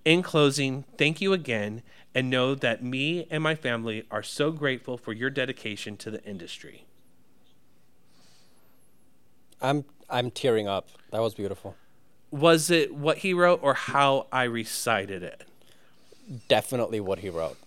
In 0.03 0.23
closing, 0.23 0.83
thank 0.97 1.21
you 1.21 1.33
again, 1.33 1.83
and 2.15 2.31
know 2.31 2.55
that 2.55 2.83
me 2.83 3.27
and 3.29 3.43
my 3.43 3.53
family 3.53 4.05
are 4.09 4.23
so 4.23 4.51
grateful 4.51 4.97
for 4.97 5.13
your 5.13 5.29
dedication 5.29 5.95
to 5.97 6.09
the 6.09 6.23
industry. 6.23 6.87
I'm 9.61 9.85
I'm 10.09 10.31
tearing 10.31 10.67
up. 10.67 10.89
That 11.11 11.21
was 11.21 11.33
beautiful. 11.33 11.75
Was 12.31 12.69
it 12.69 12.93
what 12.93 13.19
he 13.19 13.33
wrote 13.33 13.59
or 13.63 13.73
how 13.73 14.27
I 14.31 14.43
recited 14.43 15.23
it? 15.23 15.43
Definitely 16.47 16.99
what 16.99 17.19
he 17.19 17.29
wrote. 17.29 17.57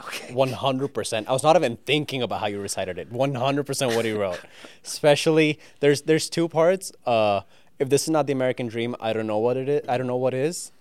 Okay. 0.00 0.32
One 0.32 0.50
hundred 0.50 0.88
percent. 0.88 1.28
I 1.28 1.32
was 1.32 1.42
not 1.42 1.56
even 1.56 1.76
thinking 1.78 2.22
about 2.22 2.40
how 2.40 2.46
you 2.46 2.60
recited 2.60 2.98
it. 2.98 3.10
One 3.10 3.34
hundred 3.34 3.64
percent 3.64 3.94
what 3.94 4.04
he 4.04 4.12
wrote. 4.12 4.40
Especially 4.84 5.58
there's 5.80 6.02
there's 6.02 6.28
two 6.28 6.48
parts. 6.48 6.92
Uh, 7.06 7.42
if 7.78 7.88
this 7.88 8.02
is 8.04 8.10
not 8.10 8.26
the 8.26 8.32
American 8.32 8.68
dream, 8.68 8.96
I 9.00 9.12
don't 9.12 9.26
know 9.26 9.38
what 9.38 9.56
it 9.56 9.68
is. 9.68 9.88
I 9.88 9.98
don't 9.98 10.06
know 10.06 10.16
what 10.16 10.34
is, 10.34 10.72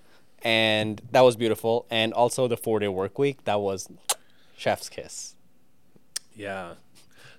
and 0.41 1.01
that 1.12 1.21
was 1.21 1.36
beautiful. 1.36 1.86
And 1.89 2.13
also 2.13 2.47
the 2.47 2.58
four 2.58 2.80
day 2.80 2.88
work 2.88 3.17
week. 3.17 3.43
That 3.45 3.60
was 3.62 3.89
chef's 4.58 4.89
kiss. 4.89 5.36
Yeah, 6.36 6.73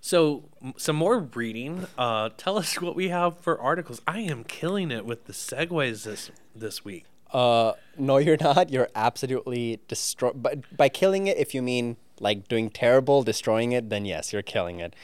so, 0.07 0.45
some 0.77 0.95
more 0.95 1.19
reading. 1.19 1.85
Uh, 1.99 2.31
tell 2.37 2.57
us 2.57 2.81
what 2.81 2.95
we 2.95 3.09
have 3.09 3.41
for 3.41 3.61
articles. 3.61 4.01
I 4.07 4.21
am 4.21 4.45
killing 4.45 4.93
it 4.93 5.05
with 5.05 5.25
the 5.25 5.33
segues 5.33 6.05
this 6.05 6.31
this 6.55 6.85
week. 6.85 7.07
Uh, 7.33 7.73
no, 7.99 8.17
you're 8.19 8.37
not. 8.41 8.71
You're 8.71 8.89
absolutely 8.95 9.81
destroy. 9.89 10.31
But 10.33 10.77
by 10.77 10.89
killing 10.91 11.27
it, 11.27 11.37
if 11.39 11.57
you 11.57 11.61
mean 11.61 11.97
like 12.21 12.47
doing 12.47 12.71
terrible, 12.71 13.25
destroying 13.25 13.73
it, 13.73 13.91
then 13.91 14.05
yes, 14.05 14.33
you're 14.33 14.43
killing 14.43 14.79
it. 14.79 14.95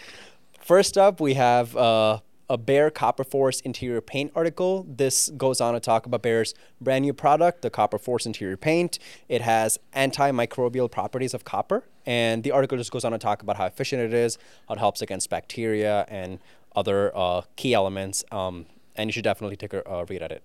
First 0.61 0.97
up, 0.97 1.21
we 1.21 1.35
have 1.35 1.77
uh, 1.77 2.21
a 2.49 2.59
Behr 2.59 2.93
Copper 2.93 3.25
Force 3.25 3.61
interior 3.61 4.01
paint 4.01 4.33
article. 4.35 4.87
This 4.89 5.31
goes 5.31 5.61
on 5.61 5.75
to 5.75 5.81
talk 5.81 6.07
about 6.07 6.23
Behr's 6.23 6.55
brand 6.81 7.05
new 7.05 7.13
product, 7.13 7.63
the 7.63 7.71
Copper 7.71 7.99
Force 7.99 8.27
interior 8.27 8.57
paint. 8.57 8.99
It 9.29 9.43
has 9.43 9.79
antimicrobial 9.95 10.91
properties 10.91 11.35
of 11.35 11.45
copper, 11.45 11.85
and 12.05 12.43
the 12.43 12.51
article 12.51 12.77
just 12.79 12.91
goes 12.91 13.05
on 13.05 13.13
to 13.13 13.19
talk 13.19 13.43
about 13.43 13.57
how 13.57 13.67
efficient 13.67 14.03
it 14.03 14.13
is, 14.13 14.39
how 14.69 14.75
it 14.75 14.79
helps 14.79 15.01
against 15.03 15.31
bacteria 15.31 16.05
and 16.09 16.39
other 16.75 17.17
uh, 17.17 17.43
key 17.57 17.75
elements. 17.75 18.25
Um, 18.31 18.67
and 18.97 19.09
you 19.09 19.13
should 19.13 19.25
definitely 19.25 19.57
take 19.57 19.73
a 19.73 19.89
uh, 19.89 20.05
read 20.09 20.23
at 20.23 20.33
it. 20.33 20.43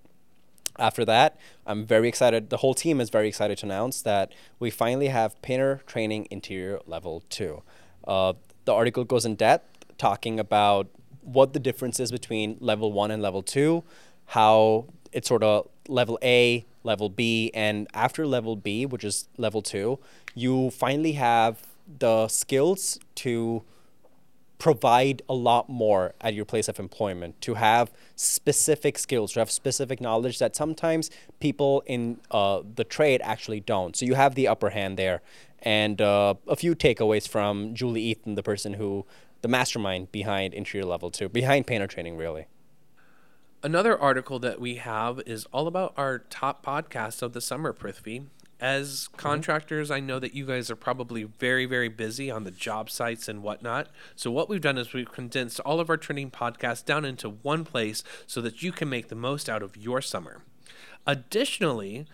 After 0.79 1.03
that, 1.05 1.39
I'm 1.65 1.85
very 1.85 2.07
excited. 2.07 2.49
The 2.49 2.57
whole 2.57 2.73
team 2.73 3.01
is 3.01 3.09
very 3.09 3.27
excited 3.27 3.57
to 3.59 3.65
announce 3.65 4.01
that 4.03 4.31
we 4.59 4.69
finally 4.69 5.07
have 5.07 5.41
painter 5.41 5.81
training 5.87 6.27
interior 6.29 6.79
level 6.85 7.23
two. 7.29 7.63
Uh, 8.07 8.33
the 8.65 8.73
article 8.73 9.03
goes 9.03 9.25
in 9.25 9.35
depth 9.35 9.85
talking 9.97 10.39
about 10.39 10.87
what 11.27 11.53
the 11.53 11.59
difference 11.59 11.99
is 11.99 12.11
between 12.11 12.57
level 12.59 12.91
one 12.91 13.11
and 13.11 13.21
level 13.21 13.43
two, 13.43 13.83
how 14.27 14.85
it's 15.11 15.27
sort 15.27 15.43
of 15.43 15.67
level 15.87 16.17
A, 16.23 16.65
level 16.83 17.09
B, 17.09 17.51
and 17.53 17.87
after 17.93 18.25
level 18.25 18.55
B, 18.55 18.85
which 18.85 19.03
is 19.03 19.27
level 19.37 19.61
two, 19.61 19.99
you 20.35 20.71
finally 20.71 21.13
have 21.13 21.67
the 21.99 22.27
skills 22.27 22.99
to 23.15 23.63
provide 24.57 25.21
a 25.29 25.33
lot 25.33 25.69
more 25.69 26.15
at 26.21 26.33
your 26.33 26.45
place 26.45 26.67
of 26.67 26.79
employment 26.79 27.39
to 27.41 27.53
have 27.53 27.91
specific 28.15 28.97
skills 28.97 29.33
to 29.33 29.39
have 29.39 29.51
specific 29.51 30.01
knowledge 30.01 30.39
that 30.39 30.55
sometimes 30.55 31.11
people 31.39 31.83
in 31.85 32.19
uh, 32.31 32.61
the 32.75 32.83
trade 32.83 33.21
actually 33.23 33.59
don't. 33.59 33.95
So 33.95 34.05
you 34.05 34.15
have 34.15 34.33
the 34.33 34.47
upper 34.47 34.71
hand 34.71 34.97
there. 34.97 35.21
And 35.61 36.01
uh, 36.01 36.35
a 36.47 36.55
few 36.55 36.75
takeaways 36.75 37.27
from 37.27 37.73
julie 37.73 38.01
ethan 38.01 38.35
the 38.35 38.43
person 38.43 38.73
who 38.73 39.05
the 39.47 39.51
mastermind 39.51 40.11
behind 40.11 40.53
interior 40.53 40.85
level 40.85 41.09
2 41.09 41.29
behind 41.29 41.65
painter 41.65 41.87
training 41.87 42.17
really 42.17 42.47
Another 43.63 43.97
article 43.97 44.39
that 44.39 44.61
we 44.61 44.75
have 44.75 45.19
is 45.25 45.45
all 45.51 45.67
about 45.67 45.93
our 45.97 46.19
top 46.19 46.63
podcasts 46.63 47.23
of 47.23 47.33
the 47.33 47.41
summer, 47.41 47.73
Prithvi. 47.73 48.27
As 48.59 49.07
mm-hmm. 49.07 49.17
contractors, 49.17 49.89
I 49.89 49.99
know 49.99 50.19
that 50.19 50.35
you 50.35 50.45
guys 50.45 50.69
are 50.69 50.75
probably 50.75 51.23
very, 51.23 51.65
very 51.65 51.89
busy 51.89 52.29
on 52.29 52.43
the 52.43 52.51
job 52.51 52.91
sites 52.91 53.27
and 53.27 53.41
whatnot. 53.41 53.87
So, 54.15 54.29
what 54.29 54.47
we've 54.47 54.61
done 54.61 54.77
is 54.77 54.93
we've 54.93 55.11
condensed 55.11 55.59
all 55.61 55.79
of 55.79 55.89
our 55.89 55.97
training 55.97 56.29
podcasts 56.29 56.85
down 56.85 57.03
into 57.03 57.29
one 57.29 57.65
place 57.65 58.03
so 58.27 58.41
that 58.41 58.61
you 58.61 58.71
can 58.71 58.89
make 58.89 59.07
the 59.07 59.15
most 59.15 59.49
out 59.49 59.63
of 59.63 59.75
your 59.75 60.01
summer. 60.01 60.43
Additionally, 61.07 62.05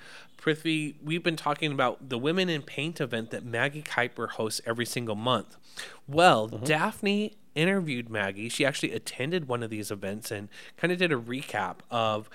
Prithvi, 0.44 0.96
we've 1.02 1.24
been 1.24 1.38
talking 1.38 1.72
about 1.72 2.10
the 2.10 2.18
Women 2.18 2.50
in 2.50 2.64
Paint 2.64 3.00
event 3.00 3.32
that 3.32 3.46
Maggie 3.46 3.82
Kuiper 3.82 4.32
hosts 4.32 4.60
every 4.66 4.86
single 4.86 5.16
month. 5.16 5.56
Well, 6.06 6.50
mm-hmm. 6.50 6.66
Daphne 6.66 7.38
interviewed 7.56 8.10
Maggie. 8.10 8.50
She 8.50 8.66
actually 8.66 8.92
attended 8.92 9.48
one 9.48 9.64
of 9.64 9.70
these 9.70 9.90
events 9.90 10.32
and 10.32 10.50
kind 10.76 10.92
of 10.92 11.00
did 11.00 11.14
a 11.14 11.18
recap 11.18 11.78
of 11.90 12.30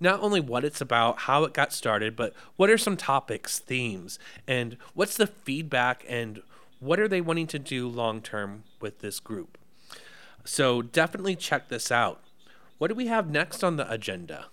not 0.00 0.20
only 0.20 0.40
what 0.40 0.64
it's 0.64 0.80
about, 0.80 1.18
how 1.18 1.44
it 1.44 1.52
got 1.52 1.74
started, 1.74 2.16
but 2.16 2.32
what 2.56 2.70
are 2.70 2.78
some 2.78 2.96
topics, 2.96 3.58
themes, 3.58 4.18
and 4.48 4.78
what's 4.94 5.18
the 5.18 5.26
feedback 5.26 6.02
and 6.08 6.40
what 6.78 6.98
are 6.98 7.08
they 7.08 7.20
wanting 7.20 7.48
to 7.48 7.58
do 7.58 7.86
long 7.86 8.22
term 8.22 8.64
with 8.80 9.00
this 9.00 9.20
group. 9.20 9.58
So 10.46 10.80
definitely 10.80 11.36
check 11.36 11.68
this 11.68 11.92
out. 11.92 12.22
What 12.78 12.88
do 12.88 12.94
we 12.94 13.08
have 13.08 13.28
next 13.28 13.62
on 13.62 13.76
the 13.76 13.90
agenda? 13.92 14.46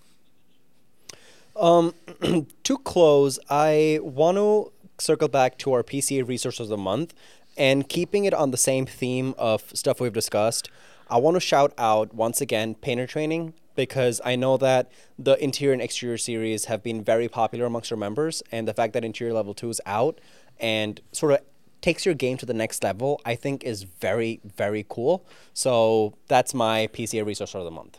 Um, 1.58 1.94
to 2.62 2.78
close, 2.78 3.40
I 3.50 3.98
want 4.00 4.36
to 4.36 4.72
circle 4.98 5.28
back 5.28 5.58
to 5.58 5.72
our 5.72 5.82
PCA 5.82 6.26
resource 6.26 6.60
of 6.60 6.68
the 6.68 6.76
month 6.76 7.14
and 7.56 7.88
keeping 7.88 8.24
it 8.24 8.32
on 8.32 8.52
the 8.52 8.56
same 8.56 8.86
theme 8.86 9.34
of 9.36 9.64
stuff 9.74 10.00
we've 10.00 10.12
discussed. 10.12 10.70
I 11.10 11.16
want 11.18 11.34
to 11.34 11.40
shout 11.40 11.72
out 11.76 12.14
once 12.14 12.40
again 12.40 12.76
painter 12.76 13.06
training 13.08 13.54
because 13.74 14.20
I 14.24 14.36
know 14.36 14.56
that 14.58 14.92
the 15.18 15.42
interior 15.42 15.72
and 15.72 15.82
exterior 15.82 16.18
series 16.18 16.66
have 16.66 16.82
been 16.82 17.02
very 17.02 17.28
popular 17.28 17.66
amongst 17.66 17.90
our 17.90 17.98
members, 17.98 18.42
and 18.52 18.68
the 18.68 18.74
fact 18.74 18.92
that 18.92 19.04
interior 19.04 19.32
level 19.32 19.54
two 19.54 19.70
is 19.70 19.80
out 19.86 20.20
and 20.60 21.00
sort 21.10 21.32
of 21.32 21.40
takes 21.80 22.04
your 22.04 22.14
game 22.14 22.36
to 22.36 22.46
the 22.46 22.54
next 22.54 22.84
level, 22.84 23.20
I 23.24 23.34
think 23.34 23.64
is 23.64 23.84
very, 23.84 24.40
very 24.44 24.84
cool. 24.88 25.24
So 25.54 26.14
that's 26.28 26.54
my 26.54 26.88
PCA 26.92 27.24
resource 27.24 27.54
of 27.54 27.64
the 27.64 27.70
month. 27.70 27.98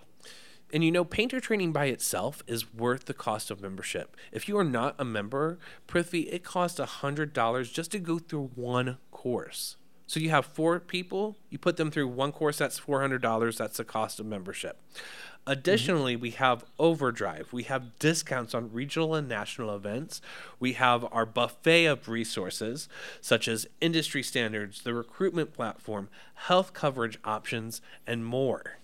And 0.71 0.83
you 0.83 0.91
know, 0.91 1.03
painter 1.03 1.39
training 1.39 1.71
by 1.71 1.85
itself 1.85 2.43
is 2.45 2.73
worth 2.73 3.05
the 3.05 3.13
cost 3.13 3.49
of 3.49 3.61
membership. 3.61 4.15
If 4.31 4.47
you 4.47 4.57
are 4.57 4.63
not 4.63 4.95
a 4.99 5.05
member, 5.05 5.57
Prithvi, 5.87 6.31
it 6.31 6.43
costs 6.43 6.79
$100 6.79 7.73
just 7.73 7.91
to 7.91 7.99
go 7.99 8.19
through 8.19 8.51
one 8.55 8.97
course. 9.11 9.77
So 10.09 10.19
you 10.19 10.31
have 10.31 10.45
four 10.45 10.79
people, 10.79 11.37
you 11.51 11.59
put 11.59 11.77
them 11.77 11.91
through 11.91 12.07
one 12.07 12.31
course, 12.31 12.57
that's 12.57 12.79
$400. 12.79 13.57
That's 13.57 13.77
the 13.77 13.83
cost 13.83 14.19
of 14.19 14.25
membership. 14.25 14.81
Additionally, 15.45 16.15
we 16.15 16.31
have 16.31 16.65
Overdrive. 16.79 17.53
We 17.53 17.63
have 17.63 17.97
discounts 17.99 18.55
on 18.55 18.71
regional 18.71 19.13
and 19.15 19.27
national 19.27 19.75
events. 19.75 20.19
We 20.59 20.73
have 20.73 21.05
our 21.11 21.27
buffet 21.27 21.85
of 21.85 22.09
resources, 22.09 22.89
such 23.21 23.47
as 23.47 23.67
industry 23.81 24.23
standards, 24.23 24.81
the 24.81 24.95
recruitment 24.95 25.53
platform, 25.53 26.09
health 26.33 26.73
coverage 26.73 27.19
options, 27.23 27.81
and 28.07 28.25
more. 28.25 28.79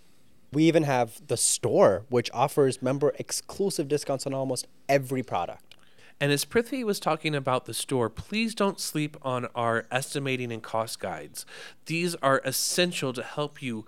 We 0.52 0.64
even 0.64 0.84
have 0.84 1.22
the 1.28 1.38
store, 1.38 2.06
which 2.10 2.32
offers 2.34 2.82
member 2.82 3.14
exclusive 3.20 3.88
discounts 3.88 4.26
on 4.26 4.34
almost 4.34 4.68
every 4.88 5.24
product. 5.24 5.76
And 6.20 6.32
as 6.32 6.46
Prithvi 6.46 6.84
was 6.84 7.00
talking 7.00 7.36
about 7.36 7.66
the 7.66 7.74
store, 7.74 8.10
please 8.10 8.56
don't 8.56 8.80
sleep 8.80 9.18
on 9.22 9.48
our 9.54 9.86
estimating 9.92 10.52
and 10.52 10.64
cost 10.64 11.00
guides. 11.00 11.46
These 11.88 12.16
are 12.16 12.42
essential 12.46 13.12
to 13.14 13.24
help 13.24 13.62
you 13.62 13.86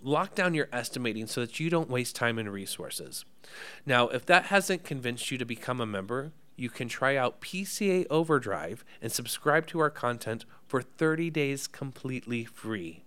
lock 0.00 0.34
down 0.34 0.54
your 0.54 0.68
estimating 0.72 1.26
so 1.26 1.40
that 1.40 1.58
you 1.58 1.70
don't 1.70 1.90
waste 1.90 2.14
time 2.14 2.38
and 2.38 2.52
resources. 2.52 3.24
Now, 3.84 4.08
if 4.08 4.24
that 4.26 4.46
hasn't 4.46 4.84
convinced 4.84 5.30
you 5.30 5.38
to 5.38 5.44
become 5.44 5.80
a 5.80 5.86
member, 5.86 6.32
you 6.56 6.70
can 6.70 6.88
try 6.88 7.16
out 7.16 7.40
PCA 7.40 8.06
Overdrive 8.08 8.84
and 9.02 9.10
subscribe 9.10 9.66
to 9.68 9.80
our 9.80 9.90
content 9.90 10.44
for 10.66 10.82
30 10.82 11.30
days 11.30 11.66
completely 11.66 12.44
free. 12.44 13.04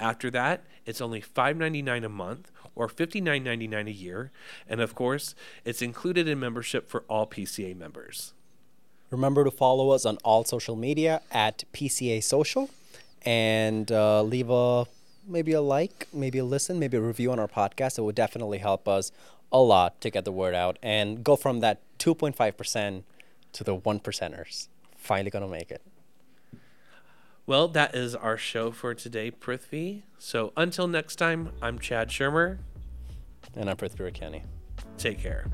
After 0.00 0.30
that, 0.30 0.64
it's 0.86 1.00
only 1.00 1.20
$5.99 1.20 2.04
a 2.04 2.08
month 2.08 2.50
or 2.74 2.88
$59.99 2.88 3.88
a 3.88 3.90
year, 3.90 4.30
and 4.68 4.80
of 4.80 4.94
course, 4.94 5.34
it's 5.64 5.82
included 5.82 6.28
in 6.28 6.38
membership 6.38 6.88
for 6.88 7.04
all 7.08 7.26
PCA 7.26 7.76
members. 7.76 8.34
Remember 9.10 9.42
to 9.42 9.50
follow 9.50 9.90
us 9.90 10.04
on 10.04 10.18
all 10.18 10.44
social 10.44 10.76
media 10.76 11.22
at 11.32 11.64
PCA 11.72 12.22
Social 12.22 12.70
and 13.22 13.90
uh, 13.90 14.22
leave 14.22 14.50
a 14.50 14.86
maybe 15.26 15.52
a 15.52 15.60
like, 15.60 16.08
maybe 16.12 16.38
a 16.38 16.44
listen, 16.44 16.78
maybe 16.78 16.96
a 16.96 17.00
review 17.00 17.32
on 17.32 17.38
our 17.38 17.48
podcast. 17.48 17.98
It 17.98 18.02
would 18.02 18.14
definitely 18.14 18.58
help 18.58 18.86
us 18.86 19.12
a 19.50 19.58
lot 19.58 20.00
to 20.02 20.10
get 20.10 20.24
the 20.24 20.32
word 20.32 20.54
out 20.54 20.78
and 20.82 21.24
go 21.24 21.36
from 21.36 21.60
that 21.60 21.80
2.5% 21.98 23.02
to 23.52 23.64
the 23.64 23.74
1 23.74 24.00
percenters. 24.00 24.68
Finally 24.96 25.30
to 25.30 25.48
make 25.48 25.70
it. 25.70 25.82
Well, 27.48 27.68
that 27.68 27.94
is 27.94 28.14
our 28.14 28.36
show 28.36 28.70
for 28.70 28.92
today, 28.92 29.30
Prithvi. 29.30 30.02
So 30.18 30.52
until 30.54 30.86
next 30.86 31.16
time, 31.16 31.50
I'm 31.62 31.78
Chad 31.78 32.10
Shermer. 32.10 32.58
And 33.54 33.70
I'm 33.70 33.76
Prithvi 33.78 34.12
Kenny. 34.12 34.42
Take 34.98 35.18
care. 35.18 35.46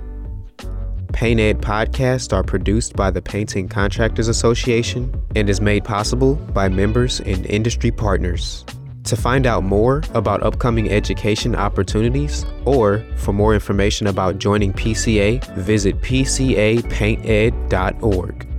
Paint 1.13 1.39
Ed 1.39 1.61
podcasts 1.61 2.33
are 2.33 2.43
produced 2.43 2.97
by 2.97 3.13
the 3.13 3.23
Painting 3.23 3.69
Contractors 3.69 4.27
Association 4.27 5.15
and 5.37 5.49
is 5.49 5.61
made 5.61 5.85
possible 5.85 6.35
by 6.35 6.69
members 6.69 7.21
and 7.21 7.47
industry 7.47 7.93
partners. 7.93 8.65
To 9.05 9.15
find 9.15 9.47
out 9.47 9.63
more 9.63 10.03
about 10.15 10.43
upcoming 10.43 10.91
education 10.91 11.55
opportunities 11.55 12.45
or 12.65 13.07
for 13.19 13.33
more 13.33 13.55
information 13.55 14.09
about 14.09 14.39
joining 14.39 14.73
PCA, 14.73 15.47
visit 15.59 16.01
pcapainted.org. 16.01 18.54